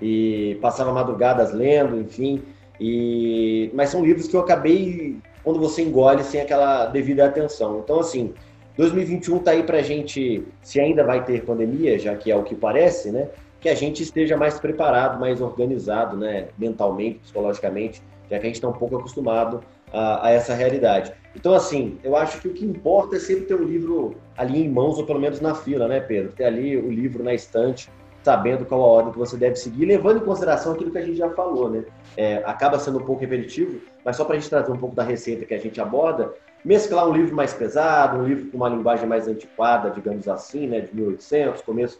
E 0.00 0.58
passava 0.61 0.92
madrugadas 0.92 1.52
lendo, 1.52 2.00
enfim. 2.00 2.42
E, 2.80 3.70
mas 3.75 3.90
são 3.90 4.04
livros 4.04 4.28
que 4.28 4.37
eu 4.37 4.40
acabei, 4.40 5.18
quando 5.44 5.58
você 5.58 5.82
engole, 5.82 6.22
sem 6.22 6.40
aquela 6.40 6.87
devida 6.87 7.25
atenção. 7.25 7.80
Então, 7.80 8.00
assim, 8.00 8.32
2021 8.76 9.37
está 9.37 9.50
aí 9.50 9.62
para 9.62 9.78
a 9.78 9.82
gente, 9.82 10.44
se 10.62 10.80
ainda 10.80 11.04
vai 11.04 11.25
ter 11.25 11.44
pandemia, 11.44 11.99
já 11.99 12.16
que 12.16 12.30
é 12.30 12.37
o 12.37 12.42
que 12.42 12.54
parece, 12.54 13.11
né? 13.11 13.28
Que 13.61 13.68
a 13.68 13.75
gente 13.75 14.02
esteja 14.02 14.37
mais 14.37 14.58
preparado, 14.58 15.20
mais 15.20 15.40
organizado, 15.40 16.16
né? 16.16 16.49
Mentalmente, 16.58 17.18
psicologicamente, 17.20 18.02
já 18.30 18.38
que 18.38 18.44
a 18.44 18.49
gente 18.49 18.56
está 18.56 18.68
um 18.68 18.72
pouco 18.72 18.96
acostumado 18.96 19.62
a, 19.92 20.28
a, 20.28 20.30
essa 20.30 20.54
realidade. 20.54 21.12
Então, 21.37 21.54
assim, 21.54 21.99
eu 22.02 22.16
acho 22.16 22.40
que 22.40 22.49
o 22.49 22.54
que 22.54 22.64
importa 22.64 23.16
é 23.16 23.18
sempre 23.18 23.44
ter 23.44 23.54
o 23.54 23.62
um 23.62 23.64
livro 23.64 24.16
ali 24.37 24.64
em 24.64 24.68
mãos, 24.68 24.99
ou 24.99 25.04
pelo 25.04 25.20
menos 25.20 25.40
na 25.40 25.54
fila, 25.54 25.87
né, 25.87 26.00
Pedro? 26.00 26.32
Ter 26.32 26.44
ali 26.44 26.76
o 26.76 26.90
livro 26.90 27.22
na 27.22 27.34
estante, 27.34 27.90
sabendo 28.23 28.64
qual 28.64 28.83
a 28.83 28.87
ordem 28.87 29.12
que 29.12 29.19
você 29.19 29.37
deve 29.37 29.57
seguir, 29.57 29.85
levando 29.85 30.19
em 30.19 30.25
consideração 30.25 30.73
aquilo 30.73 30.91
que 30.91 30.99
a 30.99 31.05
gente 31.05 31.17
já 31.17 31.31
falou, 31.31 31.69
né? 31.69 31.85
É, 32.17 32.37
acaba 32.45 32.79
sendo 32.79 32.99
um 32.99 33.05
pouco 33.05 33.21
repetitivo, 33.21 33.81
mas 34.05 34.17
só 34.17 34.25
para 34.25 34.37
a 34.37 34.38
gente 34.38 34.49
trazer 34.49 34.71
um 34.71 34.76
pouco 34.76 34.95
da 34.95 35.02
receita 35.02 35.45
que 35.45 35.55
a 35.55 35.59
gente 35.59 35.81
aborda, 35.81 36.33
mesclar 36.64 37.09
um 37.09 37.12
livro 37.12 37.35
mais 37.35 37.52
pesado, 37.52 38.19
um 38.19 38.26
livro 38.26 38.50
com 38.50 38.57
uma 38.57 38.69
linguagem 38.69 39.07
mais 39.07 39.26
antiquada, 39.26 39.91
digamos 39.91 40.29
assim, 40.29 40.67
né, 40.67 40.81
de 40.81 40.95
1800, 40.95 41.62
começo 41.62 41.99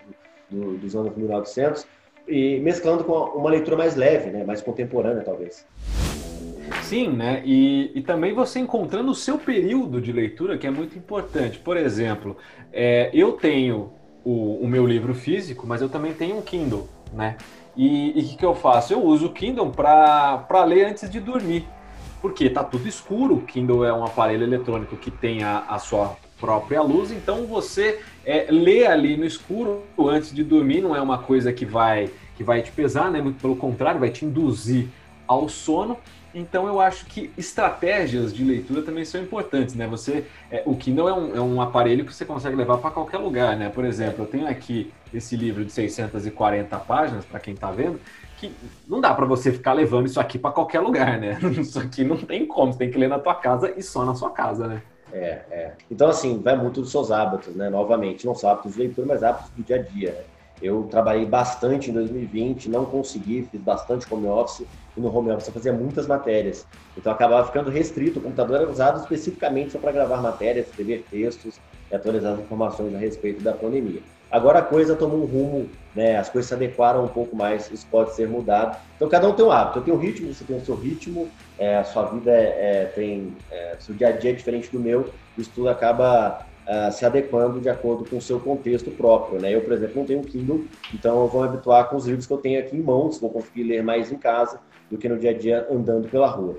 do, 0.49 0.75
dos 0.79 0.95
anos 0.95 1.17
1900, 1.17 1.87
e 2.29 2.61
mesclando 2.61 3.03
com 3.03 3.13
uma 3.13 3.51
leitura 3.51 3.77
mais 3.77 3.97
leve, 3.97 4.31
né, 4.31 4.45
mais 4.45 4.63
contemporânea, 4.63 5.23
talvez. 5.25 5.67
Sim, 6.83 7.09
né? 7.09 7.43
E, 7.45 7.91
e 7.95 8.03
também 8.03 8.33
você 8.33 8.59
encontrando 8.59 9.11
o 9.11 9.15
seu 9.15 9.39
período 9.39 10.01
de 10.01 10.13
leitura, 10.13 10.57
que 10.57 10.67
é 10.67 10.71
muito 10.71 10.97
importante. 10.97 11.59
Por 11.59 11.77
exemplo, 11.77 12.37
é, 12.73 13.11
eu 13.13 13.33
tenho 13.33 13.93
o, 14.25 14.59
o, 14.63 14.69
meu 14.69 14.87
livro 14.87 15.15
físico, 15.15 15.67
mas 15.67 15.83
eu 15.83 15.89
também 15.89 16.13
tenho 16.13 16.37
um 16.37 16.43
Kindle, 16.43 16.89
né? 17.13 17.37
E 17.77 18.11
o 18.11 18.15
que, 18.15 18.37
que 18.37 18.45
eu 18.45 18.55
faço? 18.55 18.93
Eu 18.93 19.03
uso 19.03 19.27
o 19.27 19.33
Kindle 19.33 19.71
para 19.71 20.65
ler 20.65 20.87
antes 20.87 21.09
de 21.11 21.19
dormir. 21.21 21.67
Porque 22.21 22.49
tá 22.49 22.63
tudo 22.63 22.87
escuro, 22.87 23.37
o 23.37 23.43
Kindle 23.43 23.85
é 23.85 23.93
um 23.93 24.05
aparelho 24.05 24.45
eletrônico 24.45 24.97
que 24.97 25.11
tem 25.11 25.43
a, 25.43 25.65
a 25.69 25.79
sua 25.79 26.17
própria 26.39 26.83
luz, 26.83 27.11
então 27.11 27.47
você 27.47 28.01
é, 28.25 28.47
lê 28.51 28.87
ali 28.87 29.17
no 29.17 29.25
escuro 29.25 29.83
antes 29.99 30.35
de 30.35 30.43
dormir, 30.43 30.81
não 30.81 30.95
é 30.95 31.01
uma 31.01 31.19
coisa 31.19 31.53
que 31.53 31.65
vai, 31.65 32.11
que 32.37 32.45
vai 32.45 32.63
te 32.63 32.71
pesar, 32.71 33.11
né? 33.11 33.21
Muito 33.21 33.41
pelo 33.41 33.57
contrário, 33.57 33.99
vai 33.99 34.11
te 34.11 34.25
induzir 34.25 34.89
ao 35.27 35.49
sono. 35.49 35.97
Então 36.35 36.67
eu 36.67 36.81
acho 36.81 37.07
que 37.07 37.31
estratégias 37.37 38.33
de 38.35 38.43
leitura 38.43 38.83
também 38.83 39.05
são 39.05 39.21
importantes, 39.21 39.75
né? 39.75 39.87
Você, 39.87 40.25
é, 40.51 40.63
o 40.65 40.75
Kindle 40.75 41.09
é 41.09 41.13
um, 41.13 41.37
é 41.37 41.41
um 41.41 41.61
aparelho 41.61 42.05
que 42.05 42.15
você 42.15 42.25
consegue 42.25 42.57
levar 42.57 42.79
para 42.79 42.91
qualquer 42.91 43.19
lugar, 43.19 43.57
né? 43.57 43.69
Por 43.69 43.85
exemplo, 43.85 44.25
eu 44.25 44.27
tenho 44.27 44.47
aqui 44.47 44.93
esse 45.13 45.37
livro 45.37 45.65
de 45.65 45.71
640 45.71 46.77
páginas 46.79 47.25
para 47.25 47.39
quem 47.39 47.53
está 47.55 47.71
vendo, 47.71 48.01
que 48.39 48.53
não 48.89 49.01
dá 49.01 49.13
para 49.15 49.27
você 49.27 49.53
ficar 49.53 49.75
levando 49.75 50.07
isso 50.07 50.19
aqui 50.19 50.39
para 50.39 50.51
qualquer 50.51 50.81
lugar, 50.81 51.19
né? 51.19 51.39
Isso 51.59 51.79
aqui 51.79 52.03
não 52.03 52.17
tem 52.17 52.47
como, 52.47 52.73
você 52.73 52.79
tem 52.79 52.91
que 52.91 52.99
ler 52.99 53.09
na 53.09 53.19
tua 53.19 53.35
casa 53.35 53.73
e 53.77 53.83
só 53.83 54.05
na 54.05 54.15
sua 54.15 54.31
casa, 54.31 54.67
né? 54.67 54.83
É, 55.13 55.43
é. 55.51 55.73
Então, 55.91 56.09
assim, 56.09 56.41
vai 56.41 56.57
muito 56.57 56.81
dos 56.81 56.91
seus 56.91 57.11
hábitos, 57.11 57.55
né? 57.55 57.69
Novamente, 57.69 58.25
não 58.25 58.35
só 58.35 58.53
hábitos 58.53 58.73
de 58.73 58.79
leitura, 58.79 59.07
mas 59.07 59.23
hábitos 59.23 59.51
do 59.51 59.63
dia 59.63 59.77
a 59.77 59.83
dia. 59.83 60.13
Né? 60.13 60.25
Eu 60.63 60.85
trabalhei 60.89 61.27
bastante 61.27 61.91
em 61.91 61.93
2020, 61.93 62.71
não 62.71 62.85
consegui, 62.85 63.49
fiz 63.51 63.61
bastante 63.61 64.07
home 64.09 64.29
office, 64.29 64.65
e 64.97 65.01
no 65.01 65.15
home 65.15 65.33
office 65.33 65.49
eu 65.49 65.53
fazia 65.53 65.73
muitas 65.73 66.07
matérias. 66.07 66.65
Então 66.97 67.13
acabava 67.13 67.45
ficando 67.47 67.69
restrito, 67.69 68.21
o 68.21 68.23
computador 68.23 68.61
era 68.61 68.71
usado 68.71 69.01
especificamente 69.01 69.73
só 69.73 69.79
para 69.79 69.91
gravar 69.91 70.23
matérias, 70.23 70.69
escrever 70.69 71.05
textos 71.11 71.59
e 71.91 71.95
atualizar 71.97 72.35
as 72.35 72.41
informações 72.41 72.95
a 72.95 72.99
respeito 72.99 73.43
da 73.43 73.53
pandemia. 73.53 74.01
Agora 74.31 74.61
a 74.61 74.63
coisa 74.63 74.95
tomou 74.95 75.23
um 75.23 75.27
rumo, 75.27 75.69
né, 75.95 76.17
as 76.17 76.31
coisas 76.31 76.49
se 76.49 76.55
adequaram 76.55 77.05
um 77.05 77.09
pouco 77.09 77.37
mais, 77.37 77.71
isso 77.71 77.87
pode 77.91 78.15
ser 78.15 78.29
mudado. 78.29 78.79
Então 78.97 79.09
cada 79.09 79.29
um 79.29 79.33
tem 79.33 79.45
um 79.45 79.51
hábito, 79.51 79.81
eu 79.81 79.83
tenho 79.83 79.97
um 79.97 80.01
ritmo, 80.01 80.33
você 80.33 80.45
tem 80.45 80.57
o 80.57 80.65
seu 80.65 80.75
ritmo, 80.75 81.29
é, 81.59 81.77
a 81.77 81.85
sua 81.85 82.05
vida 82.05 82.31
é, 82.31 82.83
é, 82.83 82.85
tem, 82.95 83.37
é, 83.51 83.77
seu 83.79 83.95
dia 83.95 84.09
a 84.09 84.13
dia 84.13 84.31
é 84.31 84.35
diferente 84.35 84.71
do 84.71 84.81
meu, 84.81 85.11
isso 85.37 85.51
tudo 85.55 85.69
acaba 85.69 86.47
Uh, 86.63 86.93
se 86.93 87.05
adequando 87.05 87.61
de 87.61 87.69
acordo 87.69 88.09
com 88.09 88.19
o 88.19 88.21
seu 88.21 88.39
contexto 88.39 88.91
próprio. 88.93 89.41
Né? 89.41 89.53
Eu, 89.53 89.63
por 89.63 89.73
exemplo, 89.73 89.97
não 89.97 90.05
tenho 90.05 90.23
Kindle, 90.23 90.65
então 90.95 91.23
eu 91.23 91.27
vou 91.27 91.43
me 91.43 91.49
habituar 91.49 91.89
com 91.89 91.97
os 91.97 92.07
livros 92.07 92.25
que 92.25 92.33
eu 92.33 92.39
tenho 92.39 92.61
aqui 92.61 92.77
em 92.77 92.81
mãos, 92.81 93.19
vou 93.19 93.31
conseguir 93.31 93.65
ler 93.65 93.83
mais 93.83 94.13
em 94.13 94.17
casa 94.17 94.61
do 94.89 94.97
que 94.97 95.09
no 95.09 95.19
dia 95.19 95.31
a 95.31 95.35
dia 95.37 95.67
andando 95.69 96.09
pela 96.09 96.29
rua. 96.29 96.57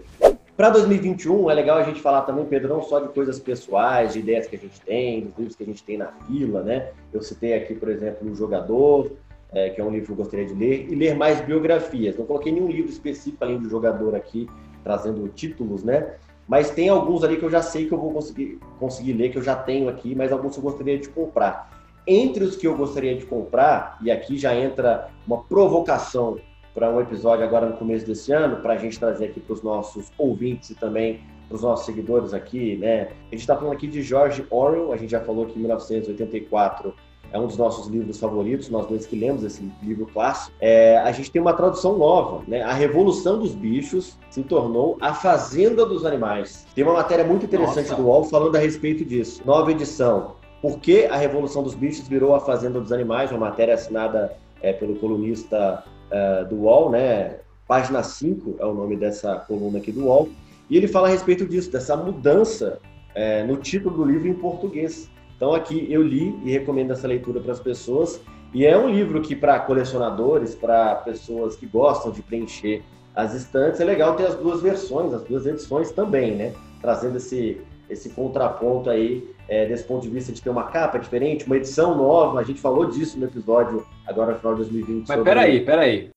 Para 0.55 0.69
2021, 0.69 1.49
é 1.49 1.53
legal 1.53 1.77
a 1.79 1.83
gente 1.83 1.99
falar 1.99 2.21
também, 2.23 2.45
Pedro, 2.45 2.69
não 2.69 2.83
só 2.83 2.99
de 2.99 3.07
coisas 3.09 3.39
pessoais, 3.39 4.13
de 4.13 4.19
ideias 4.19 4.45
que 4.45 4.55
a 4.55 4.59
gente 4.59 4.79
tem, 4.81 5.21
dos 5.21 5.35
livros 5.37 5.55
que 5.55 5.63
a 5.63 5.65
gente 5.65 5.83
tem 5.83 5.97
na 5.97 6.07
fila, 6.27 6.61
né? 6.61 6.91
Eu 7.11 7.23
citei 7.23 7.55
aqui, 7.55 7.73
por 7.73 7.89
exemplo, 7.89 8.29
O 8.29 8.35
Jogador, 8.35 9.13
é, 9.51 9.71
que 9.71 9.81
é 9.81 9.83
um 9.83 9.89
livro 9.89 10.07
que 10.07 10.11
eu 10.11 10.15
gostaria 10.15 10.45
de 10.45 10.53
ler, 10.53 10.87
e 10.91 10.95
ler 10.95 11.15
mais 11.15 11.41
biografias. 11.41 12.15
Não 12.15 12.25
coloquei 12.25 12.51
nenhum 12.51 12.67
livro 12.67 12.91
específico 12.91 13.43
além 13.43 13.57
do 13.57 13.67
Jogador 13.67 14.13
aqui, 14.15 14.47
trazendo 14.83 15.27
títulos, 15.29 15.83
né? 15.83 16.17
Mas 16.47 16.71
tem 16.71 16.89
alguns 16.89 17.23
ali 17.23 17.37
que 17.37 17.43
eu 17.43 17.49
já 17.49 17.61
sei 17.61 17.87
que 17.87 17.93
eu 17.93 17.97
vou 17.97 18.11
conseguir, 18.11 18.59
conseguir 18.79 19.13
ler, 19.13 19.29
que 19.29 19.37
eu 19.37 19.43
já 19.43 19.55
tenho 19.55 19.89
aqui, 19.89 20.13
mas 20.13 20.31
alguns 20.31 20.57
eu 20.57 20.63
gostaria 20.63 20.97
de 20.97 21.07
comprar. 21.09 21.71
Entre 22.05 22.43
os 22.43 22.55
que 22.55 22.67
eu 22.67 22.75
gostaria 22.75 23.15
de 23.15 23.25
comprar, 23.25 23.97
e 24.01 24.11
aqui 24.11 24.37
já 24.37 24.53
entra 24.53 25.09
uma 25.25 25.41
provocação 25.43 26.37
para 26.73 26.89
um 26.89 26.99
episódio 26.99 27.45
agora 27.45 27.67
no 27.67 27.77
começo 27.77 28.05
desse 28.05 28.31
ano, 28.31 28.57
para 28.57 28.73
a 28.73 28.77
gente 28.77 28.99
trazer 28.99 29.25
aqui 29.25 29.39
para 29.39 29.53
os 29.53 29.61
nossos 29.61 30.11
ouvintes 30.17 30.71
e 30.71 30.75
também 30.75 31.21
para 31.47 31.55
os 31.55 31.61
nossos 31.61 31.85
seguidores 31.85 32.33
aqui, 32.33 32.75
né? 32.77 33.03
A 33.03 33.31
gente 33.31 33.41
está 33.41 33.55
falando 33.55 33.73
aqui 33.73 33.87
de 33.87 34.01
George 34.01 34.45
Orwell, 34.49 34.91
a 34.91 34.97
gente 34.97 35.11
já 35.11 35.21
falou 35.21 35.45
que 35.45 35.57
em 35.57 35.59
1984 35.59 36.93
é 37.31 37.39
um 37.39 37.47
dos 37.47 37.57
nossos 37.57 37.87
livros 37.87 38.19
favoritos, 38.19 38.69
nós 38.69 38.85
dois 38.85 39.05
que 39.07 39.15
lemos 39.15 39.43
esse 39.43 39.67
livro 39.81 40.05
clássico. 40.05 40.55
É, 40.61 40.97
a 40.99 41.11
gente 41.11 41.31
tem 41.31 41.41
uma 41.41 41.53
tradução 41.53 41.97
nova, 41.97 42.43
né? 42.47 42.61
A 42.61 42.73
Revolução 42.73 43.39
dos 43.39 43.55
Bichos 43.55 44.17
se 44.29 44.43
tornou 44.43 44.97
a 45.01 45.13
Fazenda 45.13 45.85
dos 45.85 46.05
Animais. 46.05 46.65
Tem 46.75 46.83
uma 46.83 46.93
matéria 46.93 47.25
muito 47.25 47.45
interessante 47.45 47.89
Nossa. 47.89 48.01
do 48.01 48.07
UOL 48.07 48.23
falando 48.25 48.55
a 48.55 48.59
respeito 48.59 49.03
disso. 49.03 49.41
Nova 49.45 49.71
edição. 49.71 50.35
Por 50.61 50.79
que 50.79 51.05
a 51.05 51.17
Revolução 51.17 51.63
dos 51.63 51.73
Bichos 51.73 52.07
virou 52.07 52.35
a 52.35 52.39
Fazenda 52.39 52.79
dos 52.79 52.91
Animais? 52.91 53.31
Uma 53.31 53.49
matéria 53.49 53.73
assinada 53.73 54.35
é, 54.61 54.71
pelo 54.71 54.95
colunista 54.95 55.83
uh, 56.11 56.47
do 56.47 56.61
UOL, 56.61 56.91
né? 56.91 57.39
Página 57.67 58.03
5 58.03 58.57
é 58.59 58.65
o 58.65 58.73
nome 58.73 58.95
dessa 58.95 59.37
coluna 59.37 59.79
aqui 59.79 59.91
do 59.91 60.05
UOL. 60.05 60.29
E 60.69 60.77
ele 60.77 60.87
fala 60.87 61.07
a 61.07 61.11
respeito 61.11 61.45
disso, 61.45 61.71
dessa 61.71 61.97
mudança 61.97 62.79
é, 63.15 63.43
no 63.43 63.57
título 63.57 63.97
do 63.97 64.05
livro 64.05 64.27
em 64.27 64.33
português. 64.33 65.09
Então 65.43 65.53
aqui 65.53 65.85
eu 65.89 66.01
li 66.01 66.39
e 66.45 66.51
recomendo 66.51 66.91
essa 66.93 67.05
leitura 67.05 67.41
para 67.41 67.51
as 67.51 67.59
pessoas. 67.59 68.21
E 68.53 68.65
é 68.65 68.77
um 68.77 68.89
livro 68.89 69.19
que 69.19 69.35
para 69.35 69.59
colecionadores, 69.59 70.55
para 70.55 70.95
pessoas 70.95 71.57
que 71.57 71.65
gostam 71.65 72.13
de 72.13 72.21
preencher 72.21 72.81
as 73.13 73.33
estantes, 73.33 73.81
é 73.81 73.83
legal 73.83 74.15
ter 74.15 74.25
as 74.25 74.35
duas 74.35 74.61
versões, 74.61 75.13
as 75.13 75.21
duas 75.23 75.45
edições 75.45 75.91
também, 75.91 76.33
né? 76.33 76.53
Trazendo 76.79 77.17
esse, 77.17 77.59
esse 77.89 78.11
contraponto 78.11 78.89
aí, 78.89 79.29
é, 79.49 79.65
desse 79.65 79.83
ponto 79.83 80.03
de 80.03 80.09
vista 80.09 80.31
de 80.31 80.41
ter 80.41 80.49
uma 80.49 80.63
capa 80.63 80.97
diferente, 80.97 81.45
uma 81.45 81.57
edição 81.57 81.93
nova. 81.93 82.39
A 82.39 82.43
gente 82.43 82.61
falou 82.61 82.85
disso 82.85 83.19
no 83.19 83.25
episódio 83.25 83.85
agora 84.07 84.31
no 84.31 84.39
final 84.39 84.53
de 84.53 84.61
2020. 84.61 84.99
Mas 84.99 85.07
sobre... 85.17 85.23
peraí, 85.25 85.65
peraí. 85.65 86.09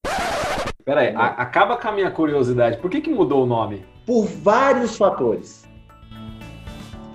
Peraí, 0.84 1.12
a, 1.16 1.26
acaba 1.30 1.76
com 1.76 1.88
a 1.88 1.90
minha 1.90 2.12
curiosidade. 2.12 2.76
Por 2.76 2.88
que, 2.88 3.00
que 3.00 3.10
mudou 3.10 3.42
o 3.42 3.46
nome? 3.46 3.84
Por 4.06 4.24
vários 4.26 4.96
fatores 4.96 5.65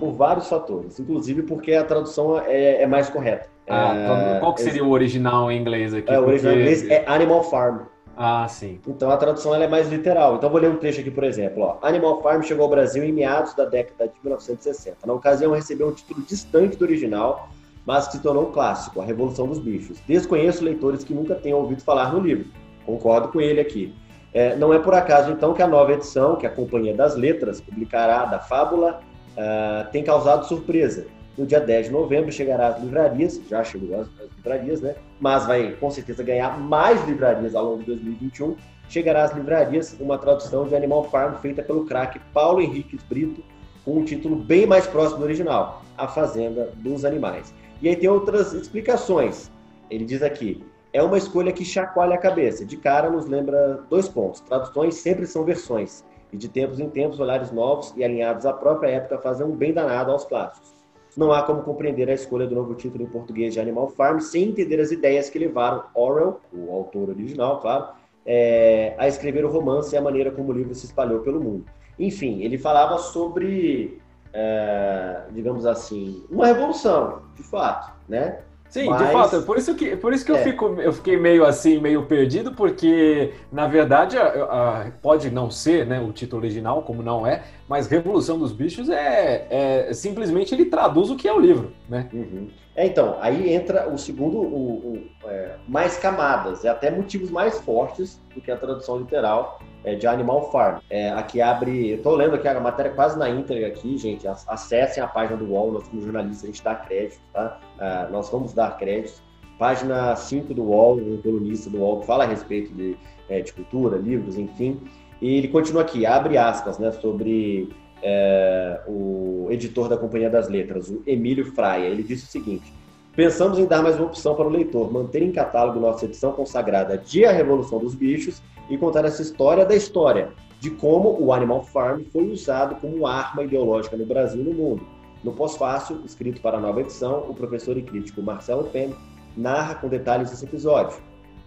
por 0.02 0.10
vários 0.10 0.48
fatores, 0.48 0.98
inclusive 0.98 1.44
porque 1.44 1.74
a 1.74 1.84
tradução 1.84 2.36
é, 2.36 2.82
é 2.82 2.86
mais 2.88 3.08
correta. 3.08 3.48
Ah, 3.68 3.94
é, 3.94 4.40
qual 4.40 4.52
que 4.52 4.60
seria 4.60 4.82
o 4.82 4.90
original 4.90 5.48
em 5.48 5.60
inglês 5.60 5.94
aqui? 5.94 6.12
É, 6.12 6.18
o 6.18 6.24
original 6.24 6.54
porque... 6.54 6.68
em 6.68 6.74
inglês 6.74 6.90
é 6.90 7.04
Animal 7.06 7.44
Farm. 7.44 7.82
Ah, 8.16 8.48
sim. 8.48 8.80
Então 8.84 9.12
a 9.12 9.16
tradução 9.16 9.54
é 9.54 9.68
mais 9.68 9.88
literal. 9.88 10.34
Então 10.34 10.50
vou 10.50 10.60
ler 10.60 10.70
um 10.70 10.76
trecho 10.76 11.00
aqui, 11.00 11.10
por 11.10 11.22
exemplo. 11.22 11.62
Ó. 11.62 11.78
Animal 11.86 12.20
Farm 12.20 12.42
chegou 12.42 12.64
ao 12.64 12.68
Brasil 12.68 13.04
em 13.04 13.12
meados 13.12 13.54
da 13.54 13.64
década 13.64 14.08
de 14.08 14.14
1960. 14.24 15.06
Na 15.06 15.12
ocasião 15.12 15.52
recebeu 15.52 15.86
um 15.86 15.92
título 15.92 16.20
distante 16.26 16.76
do 16.76 16.84
original, 16.84 17.48
mas 17.86 18.08
que 18.08 18.16
se 18.16 18.22
tornou 18.22 18.48
um 18.48 18.50
clássico, 18.50 19.00
A 19.00 19.04
Revolução 19.04 19.46
dos 19.46 19.60
Bichos. 19.60 20.00
Desconheço 20.00 20.64
leitores 20.64 21.04
que 21.04 21.14
nunca 21.14 21.36
tenham 21.36 21.60
ouvido 21.60 21.80
falar 21.80 22.12
no 22.12 22.18
livro. 22.18 22.46
Concordo 22.84 23.28
com 23.28 23.40
ele 23.40 23.60
aqui. 23.60 23.94
É, 24.34 24.56
não 24.56 24.74
é 24.74 24.80
por 24.80 24.94
acaso, 24.94 25.30
então, 25.30 25.54
que 25.54 25.62
a 25.62 25.68
nova 25.68 25.92
edição, 25.92 26.34
que 26.34 26.44
a 26.44 26.50
Companhia 26.50 26.92
das 26.92 27.14
Letras 27.14 27.60
publicará 27.60 28.24
da 28.24 28.40
fábula 28.40 29.00
uh, 29.32 29.90
tem 29.90 30.02
causado 30.02 30.46
surpresa. 30.46 31.06
No 31.36 31.46
dia 31.46 31.60
10 31.60 31.86
de 31.86 31.92
novembro 31.92 32.30
chegará 32.30 32.68
às 32.68 32.80
livrarias, 32.80 33.40
já 33.48 33.64
chegou 33.64 33.98
às, 33.98 34.06
às 34.20 34.30
livrarias, 34.36 34.80
né? 34.80 34.94
Mas 35.18 35.46
vai 35.46 35.72
com 35.72 35.90
certeza 35.90 36.22
ganhar 36.22 36.58
mais 36.58 37.02
livrarias 37.06 37.54
ao 37.54 37.64
longo 37.64 37.78
de 37.78 37.86
2021. 37.86 38.56
Chegará 38.88 39.24
às 39.24 39.32
livrarias 39.32 39.96
uma 39.98 40.18
tradução 40.18 40.66
de 40.68 40.76
Animal 40.76 41.04
Farm 41.04 41.36
feita 41.36 41.62
pelo 41.62 41.86
craque 41.86 42.20
Paulo 42.34 42.60
Henrique 42.60 42.98
Brito, 43.08 43.42
com 43.84 43.98
um 43.98 44.04
título 44.04 44.36
bem 44.36 44.66
mais 44.66 44.86
próximo 44.86 45.20
do 45.20 45.24
original, 45.24 45.82
A 45.96 46.06
Fazenda 46.06 46.70
dos 46.76 47.04
Animais. 47.04 47.54
E 47.80 47.88
aí 47.88 47.96
tem 47.96 48.10
outras 48.10 48.52
explicações. 48.52 49.50
Ele 49.90 50.04
diz 50.04 50.22
aqui: 50.22 50.62
é 50.92 51.02
uma 51.02 51.16
escolha 51.16 51.52
que 51.52 51.64
chacoalha 51.64 52.14
a 52.14 52.18
cabeça. 52.18 52.66
De 52.66 52.76
cara 52.76 53.08
nos 53.08 53.26
lembra 53.26 53.80
dois 53.88 54.06
pontos. 54.06 54.40
Traduções 54.40 54.96
sempre 54.96 55.26
são 55.26 55.44
versões 55.44 56.04
e 56.32 56.36
de 56.36 56.48
tempos 56.48 56.80
em 56.80 56.88
tempos 56.88 57.20
olhares 57.20 57.52
novos 57.52 57.92
e 57.96 58.02
alinhados 58.02 58.46
à 58.46 58.52
própria 58.52 58.88
época 58.88 59.18
fazem 59.18 59.46
um 59.46 59.54
bem 59.54 59.72
danado 59.72 60.10
aos 60.10 60.24
clássicos. 60.24 60.72
Não 61.16 61.30
há 61.30 61.42
como 61.42 61.62
compreender 61.62 62.08
a 62.08 62.14
escolha 62.14 62.46
do 62.46 62.54
novo 62.54 62.74
título 62.74 63.04
em 63.04 63.06
português 63.06 63.52
de 63.52 63.60
Animal 63.60 63.88
Farm 63.88 64.18
sem 64.18 64.44
entender 64.44 64.80
as 64.80 64.90
ideias 64.90 65.28
que 65.28 65.38
levaram 65.38 65.84
Orwell, 65.94 66.40
o 66.52 66.72
autor 66.72 67.10
original, 67.10 67.60
claro, 67.60 67.88
é, 68.24 68.94
a 68.96 69.06
escrever 69.06 69.44
o 69.44 69.50
romance 69.50 69.94
e 69.94 69.98
a 69.98 70.00
maneira 70.00 70.30
como 70.30 70.50
o 70.50 70.54
livro 70.54 70.74
se 70.74 70.86
espalhou 70.86 71.20
pelo 71.20 71.38
mundo. 71.38 71.66
Enfim, 71.98 72.40
ele 72.40 72.56
falava 72.56 72.96
sobre, 72.96 74.00
é, 74.32 75.24
digamos 75.32 75.66
assim, 75.66 76.24
uma 76.30 76.46
revolução, 76.46 77.22
de 77.36 77.42
fato, 77.42 77.92
né? 78.08 78.40
Sim, 78.72 78.88
Mas... 78.88 79.06
de 79.06 79.12
fato, 79.12 79.42
por 79.42 79.58
isso 79.58 79.74
que, 79.74 79.94
por 79.96 80.14
isso 80.14 80.24
que 80.24 80.32
é. 80.32 80.34
eu, 80.34 80.42
fico, 80.42 80.64
eu 80.80 80.94
fiquei 80.94 81.18
meio 81.18 81.44
assim, 81.44 81.78
meio 81.78 82.06
perdido, 82.06 82.52
porque, 82.52 83.34
na 83.52 83.66
verdade, 83.66 84.16
a, 84.16 84.24
a, 84.24 84.90
pode 85.02 85.30
não 85.30 85.50
ser 85.50 85.86
né, 85.86 86.00
o 86.00 86.10
título 86.10 86.40
original, 86.40 86.80
como 86.80 87.02
não 87.02 87.26
é, 87.26 87.42
mas 87.72 87.86
Revolução 87.86 88.38
dos 88.38 88.52
Bichos 88.52 88.90
é, 88.90 89.46
é 89.48 89.94
simplesmente 89.94 90.54
ele 90.54 90.66
traduz 90.66 91.08
o 91.08 91.16
que 91.16 91.26
é 91.26 91.32
o 91.32 91.40
livro, 91.40 91.72
né? 91.88 92.06
Uhum. 92.12 92.48
É, 92.76 92.86
então, 92.86 93.16
aí 93.18 93.50
entra 93.50 93.88
o 93.88 93.96
segundo, 93.96 94.36
o, 94.36 94.92
o 94.92 95.08
é, 95.24 95.56
mais 95.66 95.96
camadas, 95.96 96.66
é 96.66 96.68
até 96.68 96.90
motivos 96.90 97.30
mais 97.30 97.58
fortes 97.60 98.20
do 98.34 98.42
que 98.42 98.50
a 98.50 98.58
tradução 98.58 98.98
literal 98.98 99.58
é, 99.84 99.94
de 99.94 100.06
Animal 100.06 100.52
Farm. 100.52 100.80
É, 100.90 101.12
aqui 101.12 101.40
abre, 101.40 101.92
eu 101.92 102.02
tô 102.02 102.14
lendo 102.14 102.34
aqui 102.34 102.46
a 102.46 102.60
matéria 102.60 102.92
quase 102.92 103.18
na 103.18 103.30
íntegra 103.30 103.68
aqui, 103.68 103.96
gente, 103.96 104.28
acessem 104.28 105.02
a 105.02 105.06
página 105.06 105.38
do 105.38 105.46
UOL, 105.46 105.72
nós 105.72 105.88
como 105.88 106.02
jornalistas 106.02 106.44
a 106.44 106.46
gente 106.48 106.62
dá 106.62 106.74
crédito, 106.74 107.22
tá? 107.32 107.58
Ah, 107.78 108.06
nós 108.12 108.28
vamos 108.28 108.52
dar 108.52 108.76
crédito. 108.76 109.22
Página 109.58 110.14
5 110.14 110.52
do 110.52 110.64
UOL, 110.64 110.98
um 110.98 111.22
colunista 111.22 111.70
do 111.70 111.78
UOL 111.78 112.00
que 112.00 112.06
fala 112.06 112.24
a 112.24 112.26
respeito 112.26 112.70
de, 112.74 112.98
é, 113.30 113.40
de 113.40 113.50
cultura, 113.50 113.96
livros, 113.96 114.36
enfim. 114.36 114.78
E 115.22 115.36
ele 115.36 115.46
continua 115.46 115.82
aqui, 115.82 116.04
abre 116.04 116.36
aspas, 116.36 116.80
né, 116.80 116.90
sobre 116.90 117.70
é, 118.02 118.80
o 118.88 119.46
editor 119.50 119.88
da 119.88 119.96
Companhia 119.96 120.28
das 120.28 120.48
Letras, 120.48 120.90
o 120.90 121.00
Emílio 121.06 121.44
Fraia. 121.52 121.86
Ele 121.86 122.02
disse 122.02 122.24
o 122.24 122.26
seguinte: 122.26 122.74
Pensamos 123.14 123.56
em 123.56 123.64
dar 123.64 123.84
mais 123.84 123.96
uma 123.96 124.06
opção 124.06 124.34
para 124.34 124.48
o 124.48 124.50
leitor, 124.50 124.92
manter 124.92 125.22
em 125.22 125.30
catálogo 125.30 125.78
nossa 125.78 126.06
edição 126.06 126.32
consagrada 126.32 126.98
de 126.98 127.24
A 127.24 127.30
Revolução 127.30 127.78
dos 127.78 127.94
Bichos 127.94 128.42
e 128.68 128.76
contar 128.76 129.04
essa 129.04 129.22
história 129.22 129.64
da 129.64 129.76
história, 129.76 130.30
de 130.58 130.70
como 130.70 131.16
o 131.20 131.32
Animal 131.32 131.62
Farm 131.62 132.02
foi 132.12 132.28
usado 132.28 132.74
como 132.80 133.06
arma 133.06 133.44
ideológica 133.44 133.96
no 133.96 134.04
Brasil 134.04 134.40
e 134.40 134.44
no 134.44 134.52
mundo. 134.52 134.84
No 135.22 135.32
pós-fácil, 135.32 136.00
escrito 136.04 136.40
para 136.40 136.58
a 136.58 136.60
nova 136.60 136.80
edição, 136.80 137.26
o 137.28 137.34
professor 137.34 137.76
e 137.76 137.82
crítico 137.82 138.20
Marcelo 138.20 138.64
Penn 138.64 138.90
narra 139.36 139.76
com 139.76 139.86
detalhes 139.86 140.32
esse 140.32 140.44
episódio. 140.44 140.98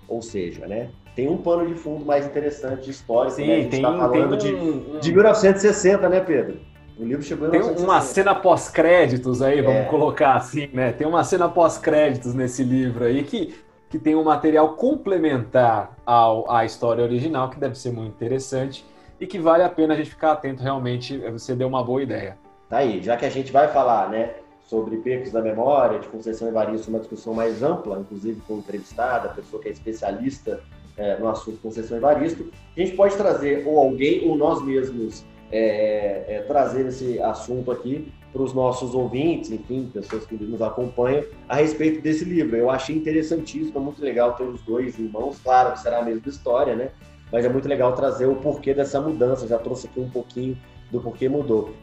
Ou 0.07 0.21
seja, 0.21 0.65
né, 0.65 0.91
tem 1.15 1.29
um 1.29 1.37
pano 1.37 1.65
de 1.65 1.75
fundo 1.75 2.05
mais 2.05 2.25
interessante 2.25 2.83
de 2.83 2.91
história. 2.91 3.31
Sim, 3.31 3.47
né? 3.47 3.53
a 3.53 3.57
gente 3.61 3.69
tem, 3.69 3.81
tá 3.81 3.97
falando 3.97 4.37
tem 4.37 4.55
um, 4.55 4.79
de, 4.95 4.99
de 4.99 5.11
1960, 5.11 6.09
né, 6.09 6.19
Pedro? 6.19 6.59
O 6.99 7.03
livro 7.03 7.23
chegou 7.23 7.47
em 7.47 7.51
Tem 7.51 7.61
uma 7.61 8.01
cena 8.01 8.35
pós-créditos 8.35 9.41
aí, 9.41 9.61
vamos 9.61 9.81
é. 9.81 9.85
colocar 9.85 10.35
assim, 10.35 10.69
né? 10.73 10.91
Tem 10.91 11.07
uma 11.07 11.23
cena 11.23 11.47
pós-créditos 11.47 12.33
nesse 12.33 12.63
livro 12.63 13.05
aí 13.05 13.23
que, 13.23 13.55
que 13.89 13.97
tem 13.97 14.15
um 14.15 14.23
material 14.23 14.75
complementar 14.75 15.95
ao, 16.05 16.49
à 16.51 16.65
história 16.65 17.03
original, 17.03 17.49
que 17.49 17.59
deve 17.59 17.75
ser 17.75 17.91
muito 17.91 18.13
interessante 18.13 18.85
e 19.19 19.25
que 19.25 19.39
vale 19.39 19.63
a 19.63 19.69
pena 19.69 19.93
a 19.93 19.97
gente 19.97 20.09
ficar 20.09 20.33
atento 20.33 20.61
realmente. 20.61 21.17
Você 21.31 21.55
deu 21.55 21.67
uma 21.67 21.83
boa 21.83 22.01
ideia. 22.03 22.37
Tá 22.69 22.77
aí, 22.77 23.01
já 23.01 23.15
que 23.15 23.25
a 23.25 23.29
gente 23.29 23.51
vai 23.51 23.67
falar, 23.69 24.09
né? 24.09 24.35
sobre 24.67 24.97
percos 24.97 25.31
da 25.31 25.43
memória, 25.43 25.99
de 25.99 26.07
Conceição 26.07 26.47
Evaristo, 26.47 26.89
uma 26.89 26.97
discussão 26.97 27.35
mais 27.35 27.61
ampla, 27.61 27.99
inclusive 27.99 28.41
com 28.47 28.57
entrevistada, 28.57 29.29
pessoa 29.29 29.61
que 29.61 29.69
é 29.69 29.71
especialista 29.71 30.59
é, 30.97 31.17
no 31.17 31.27
assunto 31.27 31.59
Conceição 31.59 31.97
Evaristo, 31.97 32.51
a 32.75 32.79
gente 32.79 32.95
pode 32.95 33.15
trazer 33.15 33.67
ou 33.67 33.79
alguém 33.79 34.27
ou 34.27 34.35
nós 34.35 34.63
mesmos 34.63 35.25
é, 35.51 36.25
é, 36.27 36.41
trazer 36.47 36.85
esse 36.87 37.19
assunto 37.21 37.71
aqui 37.71 38.11
para 38.31 38.41
os 38.41 38.53
nossos 38.53 38.93
ouvintes, 38.93 39.51
enfim, 39.51 39.89
pessoas 39.93 40.25
que 40.25 40.35
nos 40.35 40.61
acompanham, 40.61 41.23
a 41.47 41.55
respeito 41.55 42.01
desse 42.01 42.25
livro. 42.25 42.55
Eu 42.55 42.69
achei 42.69 42.95
interessantíssimo, 42.95 43.77
é 43.77 43.81
muito 43.81 44.03
legal 44.03 44.33
ter 44.33 44.43
os 44.43 44.61
dois 44.61 44.99
irmãos, 44.99 45.39
claro 45.41 45.71
que 45.73 45.79
será 45.79 45.99
a 45.99 46.03
mesma 46.03 46.27
história, 46.27 46.75
né? 46.75 46.91
Mas 47.31 47.45
é 47.45 47.49
muito 47.49 47.67
legal 47.67 47.93
trazer 47.93 48.25
o 48.25 48.35
porquê 48.35 48.73
dessa 48.73 48.99
mudança, 48.99 49.47
já 49.47 49.57
trouxe 49.57 49.87
aqui 49.87 49.99
um 49.99 50.09
pouquinho 50.09 50.57
do 50.91 50.99
porquê 50.99 51.29
mudou. 51.29 51.73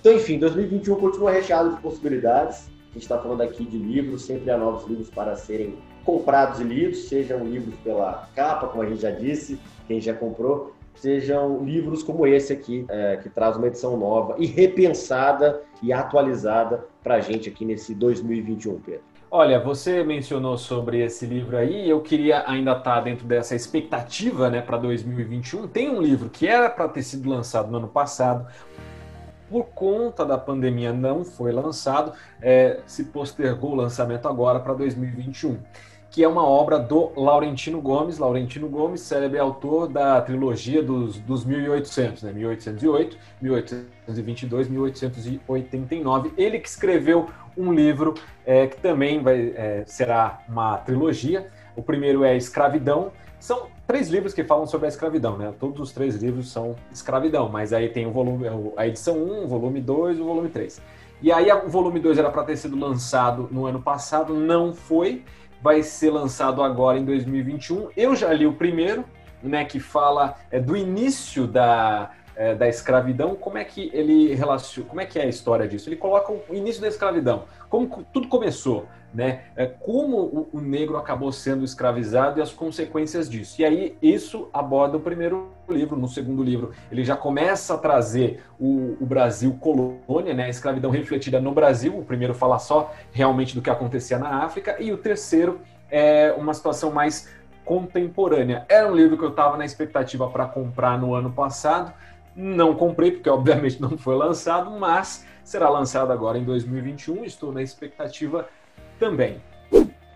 Então, 0.00 0.12
enfim, 0.12 0.38
2021 0.38 0.96
continua 0.96 1.30
recheado 1.30 1.76
de 1.76 1.80
possibilidades. 1.80 2.68
A 2.90 2.94
gente 2.94 3.02
está 3.02 3.18
falando 3.18 3.40
aqui 3.40 3.64
de 3.64 3.78
livros, 3.78 4.22
sempre 4.22 4.50
há 4.50 4.58
novos 4.58 4.86
livros 4.86 5.08
para 5.08 5.34
serem 5.34 5.76
comprados 6.04 6.60
e 6.60 6.64
lidos, 6.64 7.08
sejam 7.08 7.44
livros 7.44 7.74
pela 7.84 8.28
capa, 8.34 8.68
como 8.68 8.82
a 8.82 8.86
gente 8.86 9.02
já 9.02 9.10
disse, 9.10 9.58
quem 9.86 10.00
já 10.00 10.14
comprou, 10.14 10.74
sejam 10.94 11.64
livros 11.64 12.02
como 12.02 12.26
esse 12.26 12.52
aqui, 12.52 12.84
é, 12.88 13.18
que 13.22 13.28
traz 13.28 13.56
uma 13.56 13.66
edição 13.66 13.96
nova 13.96 14.36
e 14.38 14.46
repensada 14.46 15.62
e 15.82 15.92
atualizada 15.92 16.84
para 17.02 17.16
a 17.16 17.20
gente 17.20 17.48
aqui 17.48 17.64
nesse 17.64 17.94
2021, 17.94 18.80
Pedro. 18.80 19.12
Olha, 19.30 19.58
você 19.58 20.04
mencionou 20.04 20.58
sobre 20.58 21.02
esse 21.02 21.24
livro 21.24 21.56
aí, 21.56 21.88
eu 21.88 22.02
queria 22.02 22.44
ainda 22.46 22.72
estar 22.72 22.96
tá 22.96 23.00
dentro 23.00 23.26
dessa 23.26 23.56
expectativa 23.56 24.50
né, 24.50 24.60
para 24.60 24.76
2021. 24.76 25.68
Tem 25.68 25.88
um 25.88 26.02
livro 26.02 26.28
que 26.28 26.46
era 26.46 26.68
para 26.68 26.86
ter 26.86 27.02
sido 27.02 27.30
lançado 27.30 27.70
no 27.70 27.78
ano 27.78 27.88
passado, 27.88 28.46
por 29.48 29.64
conta 29.74 30.24
da 30.24 30.36
pandemia 30.36 30.92
não 30.92 31.24
foi 31.24 31.50
lançado, 31.50 32.12
é, 32.40 32.80
se 32.86 33.04
postergou 33.04 33.72
o 33.72 33.74
lançamento 33.74 34.28
agora 34.28 34.60
para 34.60 34.74
2021 34.74 35.58
que 36.12 36.22
é 36.22 36.28
uma 36.28 36.46
obra 36.46 36.78
do 36.78 37.10
Laurentino 37.16 37.80
Gomes. 37.80 38.18
Laurentino 38.18 38.68
Gomes, 38.68 39.00
célebre 39.00 39.38
autor 39.38 39.88
da 39.88 40.20
trilogia 40.20 40.82
dos, 40.82 41.18
dos 41.18 41.42
1800, 41.42 42.22
né? 42.24 42.32
1808, 42.34 43.16
1822, 43.40 44.68
1889. 44.68 46.34
Ele 46.36 46.58
que 46.58 46.68
escreveu 46.68 47.30
um 47.56 47.72
livro 47.72 48.12
é, 48.44 48.66
que 48.66 48.76
também 48.76 49.22
vai, 49.22 49.54
é, 49.56 49.84
será 49.86 50.42
uma 50.46 50.76
trilogia. 50.76 51.48
O 51.74 51.82
primeiro 51.82 52.22
é 52.24 52.36
Escravidão. 52.36 53.10
São 53.40 53.68
três 53.86 54.10
livros 54.10 54.34
que 54.34 54.44
falam 54.44 54.66
sobre 54.66 54.86
a 54.86 54.88
escravidão, 54.90 55.38
né? 55.38 55.52
Todos 55.58 55.80
os 55.80 55.92
três 55.92 56.16
livros 56.16 56.52
são 56.52 56.76
escravidão, 56.92 57.48
mas 57.48 57.72
aí 57.72 57.88
tem 57.88 58.06
o 58.06 58.12
volume, 58.12 58.46
a 58.76 58.86
edição 58.86 59.16
1, 59.16 59.44
o 59.44 59.48
volume 59.48 59.80
2 59.80 60.18
e 60.18 60.20
o 60.20 60.24
volume 60.26 60.50
3. 60.50 60.80
E 61.22 61.30
aí 61.32 61.50
o 61.52 61.68
volume 61.68 62.00
2 62.00 62.18
era 62.18 62.30
para 62.30 62.42
ter 62.42 62.56
sido 62.56 62.76
lançado 62.78 63.48
no 63.50 63.64
ano 63.64 63.80
passado, 63.80 64.34
não 64.34 64.74
foi 64.74 65.24
vai 65.62 65.82
ser 65.82 66.10
lançado 66.10 66.62
agora 66.62 66.98
em 66.98 67.04
2021. 67.04 67.90
Eu 67.96 68.16
já 68.16 68.32
li 68.32 68.46
o 68.46 68.52
primeiro, 68.52 69.04
né, 69.42 69.64
que 69.64 69.78
fala 69.78 70.36
é, 70.50 70.58
do 70.58 70.76
início 70.76 71.46
da, 71.46 72.10
é, 72.36 72.54
da 72.54 72.68
escravidão. 72.68 73.34
Como 73.34 73.58
é 73.58 73.64
que 73.64 73.90
ele 73.92 74.34
relaciona? 74.34 74.88
Como 74.88 75.00
é 75.00 75.06
que 75.06 75.18
é 75.18 75.22
a 75.22 75.28
história 75.28 75.66
disso? 75.66 75.88
Ele 75.88 75.96
coloca 75.96 76.32
o 76.32 76.54
início 76.54 76.80
da 76.80 76.88
escravidão, 76.88 77.44
como 77.68 78.04
tudo 78.12 78.28
começou, 78.28 78.86
né? 79.12 79.44
É, 79.56 79.66
como 79.66 80.16
o, 80.18 80.48
o, 80.52 80.60
negro 80.60 80.96
acabou 80.96 81.30
sendo 81.32 81.64
escravizado 81.64 82.38
e 82.38 82.42
as 82.42 82.52
consequências 82.52 83.28
disso. 83.28 83.60
E 83.60 83.64
aí 83.64 83.96
isso 84.00 84.48
aborda 84.52 84.96
o 84.96 85.00
primeiro 85.00 85.50
livro. 85.68 85.96
No 85.96 86.08
segundo 86.08 86.42
livro, 86.42 86.72
ele 86.90 87.04
já 87.04 87.16
começa 87.16 87.74
a 87.74 87.78
trazer 87.78 88.42
o, 88.58 88.96
o 89.00 89.06
Brasil 89.06 89.56
colônia, 89.60 90.34
né? 90.34 90.44
A 90.44 90.48
escravidão 90.48 90.90
refletida 90.90 91.40
no 91.40 91.52
Brasil. 91.52 91.98
O 91.98 92.04
primeiro 92.04 92.34
fala 92.34 92.58
só 92.58 92.92
realmente 93.12 93.54
do 93.54 93.62
que 93.62 93.70
acontecia 93.70 94.18
na 94.18 94.44
África 94.44 94.76
e 94.80 94.92
o 94.92 94.96
terceiro 94.96 95.60
é 95.90 96.32
uma 96.32 96.54
situação 96.54 96.90
mais 96.90 97.28
contemporânea. 97.64 98.64
Era 98.68 98.90
um 98.90 98.94
livro 98.94 99.16
que 99.16 99.24
eu 99.24 99.30
estava 99.30 99.56
na 99.56 99.64
expectativa 99.64 100.28
para 100.28 100.46
comprar 100.46 100.98
no 100.98 101.14
ano 101.14 101.30
passado. 101.30 101.92
Não 102.34 102.74
comprei, 102.74 103.12
porque 103.12 103.28
obviamente 103.28 103.80
não 103.80 103.96
foi 103.98 104.16
lançado, 104.16 104.70
mas 104.70 105.26
será 105.44 105.68
lançado 105.68 106.12
agora 106.12 106.38
em 106.38 106.44
2021. 106.44 107.24
Estou 107.24 107.52
na 107.52 107.62
expectativa 107.62 108.48
também. 108.98 109.40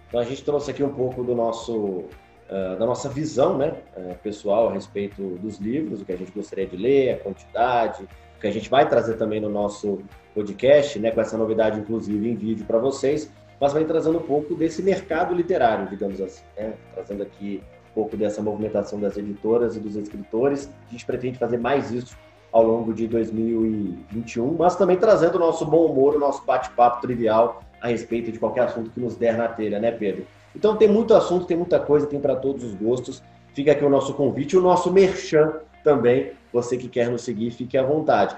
Então 0.08 0.20
a 0.20 0.24
gente 0.24 0.44
trouxe 0.44 0.70
aqui 0.70 0.82
um 0.82 0.92
pouco 0.92 1.22
do 1.22 1.34
nosso, 1.34 1.74
uh, 1.74 2.78
da 2.78 2.86
nossa 2.86 3.08
visão 3.08 3.58
né, 3.58 3.76
uh, 3.96 4.14
pessoal 4.22 4.68
a 4.68 4.72
respeito 4.72 5.22
dos 5.36 5.58
livros, 5.58 6.00
o 6.00 6.04
que 6.04 6.12
a 6.12 6.16
gente 6.16 6.30
gostaria 6.30 6.66
de 6.66 6.76
ler, 6.76 7.14
a 7.14 7.18
quantidade, 7.18 8.04
o 8.04 8.40
que 8.40 8.46
a 8.46 8.52
gente 8.52 8.70
vai 8.70 8.88
trazer 8.88 9.16
também 9.16 9.40
no 9.40 9.48
nosso 9.48 10.00
podcast, 10.34 10.98
né, 10.98 11.10
com 11.10 11.20
essa 11.20 11.36
novidade 11.36 11.80
inclusive 11.80 12.30
em 12.30 12.36
vídeo 12.36 12.64
para 12.64 12.78
vocês, 12.78 13.30
mas 13.60 13.72
vai 13.72 13.84
trazendo 13.84 14.18
um 14.18 14.22
pouco 14.22 14.54
desse 14.54 14.82
mercado 14.82 15.34
literário, 15.34 15.88
digamos 15.88 16.20
assim, 16.20 16.44
né, 16.56 16.74
trazendo 16.94 17.22
aqui 17.22 17.62
pouco 17.96 18.14
dessa 18.14 18.42
movimentação 18.42 19.00
das 19.00 19.16
editoras 19.16 19.74
e 19.74 19.80
dos 19.80 19.96
escritores. 19.96 20.70
A 20.86 20.92
gente 20.92 21.06
pretende 21.06 21.38
fazer 21.38 21.56
mais 21.56 21.90
isso 21.90 22.14
ao 22.52 22.62
longo 22.62 22.92
de 22.92 23.08
2021, 23.08 24.54
mas 24.58 24.76
também 24.76 24.98
trazendo 24.98 25.36
o 25.36 25.38
nosso 25.38 25.64
bom 25.64 25.86
humor, 25.86 26.14
o 26.14 26.18
nosso 26.18 26.44
bate-papo 26.44 27.00
trivial 27.00 27.62
a 27.80 27.88
respeito 27.88 28.30
de 28.30 28.38
qualquer 28.38 28.64
assunto 28.64 28.90
que 28.90 29.00
nos 29.00 29.16
der 29.16 29.38
na 29.38 29.48
telha, 29.48 29.80
né, 29.80 29.90
Pedro? 29.90 30.26
Então 30.54 30.76
tem 30.76 30.88
muito 30.88 31.14
assunto, 31.14 31.46
tem 31.46 31.56
muita 31.56 31.80
coisa, 31.80 32.06
tem 32.06 32.20
para 32.20 32.36
todos 32.36 32.62
os 32.64 32.74
gostos. 32.74 33.22
Fica 33.54 33.72
aqui 33.72 33.84
o 33.84 33.90
nosso 33.90 34.12
convite, 34.12 34.56
o 34.56 34.60
nosso 34.60 34.92
merchan 34.92 35.54
também. 35.82 36.32
Você 36.52 36.76
que 36.76 36.88
quer 36.88 37.08
nos 37.08 37.22
seguir, 37.22 37.50
fique 37.50 37.78
à 37.78 37.82
vontade. 37.82 38.36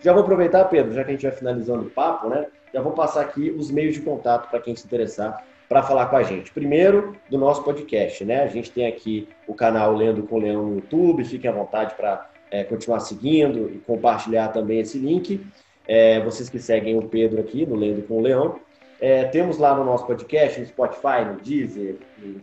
Já 0.00 0.12
vou 0.12 0.22
aproveitar, 0.22 0.64
Pedro, 0.66 0.92
já 0.92 1.02
que 1.02 1.10
a 1.10 1.14
gente 1.14 1.26
vai 1.26 1.32
finalizando 1.32 1.82
o 1.82 1.90
papo, 1.90 2.28
né? 2.28 2.46
Já 2.72 2.80
vou 2.80 2.92
passar 2.92 3.22
aqui 3.22 3.50
os 3.50 3.70
meios 3.70 3.94
de 3.94 4.00
contato 4.02 4.48
para 4.48 4.60
quem 4.60 4.76
se 4.76 4.86
interessar 4.86 5.44
para 5.68 5.82
falar 5.82 6.06
com 6.06 6.16
a 6.16 6.22
gente. 6.22 6.50
Primeiro, 6.50 7.14
do 7.28 7.36
nosso 7.36 7.62
podcast, 7.62 8.24
né? 8.24 8.42
A 8.42 8.48
gente 8.48 8.70
tem 8.70 8.86
aqui 8.86 9.28
o 9.46 9.54
canal 9.54 9.94
Lendo 9.94 10.22
com 10.22 10.38
Leão 10.38 10.64
no 10.64 10.74
YouTube, 10.76 11.24
fiquem 11.24 11.50
à 11.50 11.52
vontade 11.52 11.94
para 11.94 12.30
é, 12.50 12.64
continuar 12.64 13.00
seguindo 13.00 13.70
e 13.70 13.78
compartilhar 13.78 14.48
também 14.48 14.80
esse 14.80 14.98
link 14.98 15.44
é, 15.88 16.20
vocês 16.20 16.48
que 16.50 16.58
seguem 16.58 16.98
o 16.98 17.08
Pedro 17.08 17.40
aqui 17.40 17.64
no 17.64 17.74
Lendo 17.74 18.02
com 18.02 18.18
o 18.18 18.20
Leão. 18.20 18.60
É, 19.00 19.24
temos 19.24 19.56
lá 19.58 19.74
no 19.74 19.84
nosso 19.84 20.06
podcast, 20.06 20.60
no 20.60 20.66
Spotify, 20.66 21.24
no 21.24 21.36
Deezer, 21.40 21.96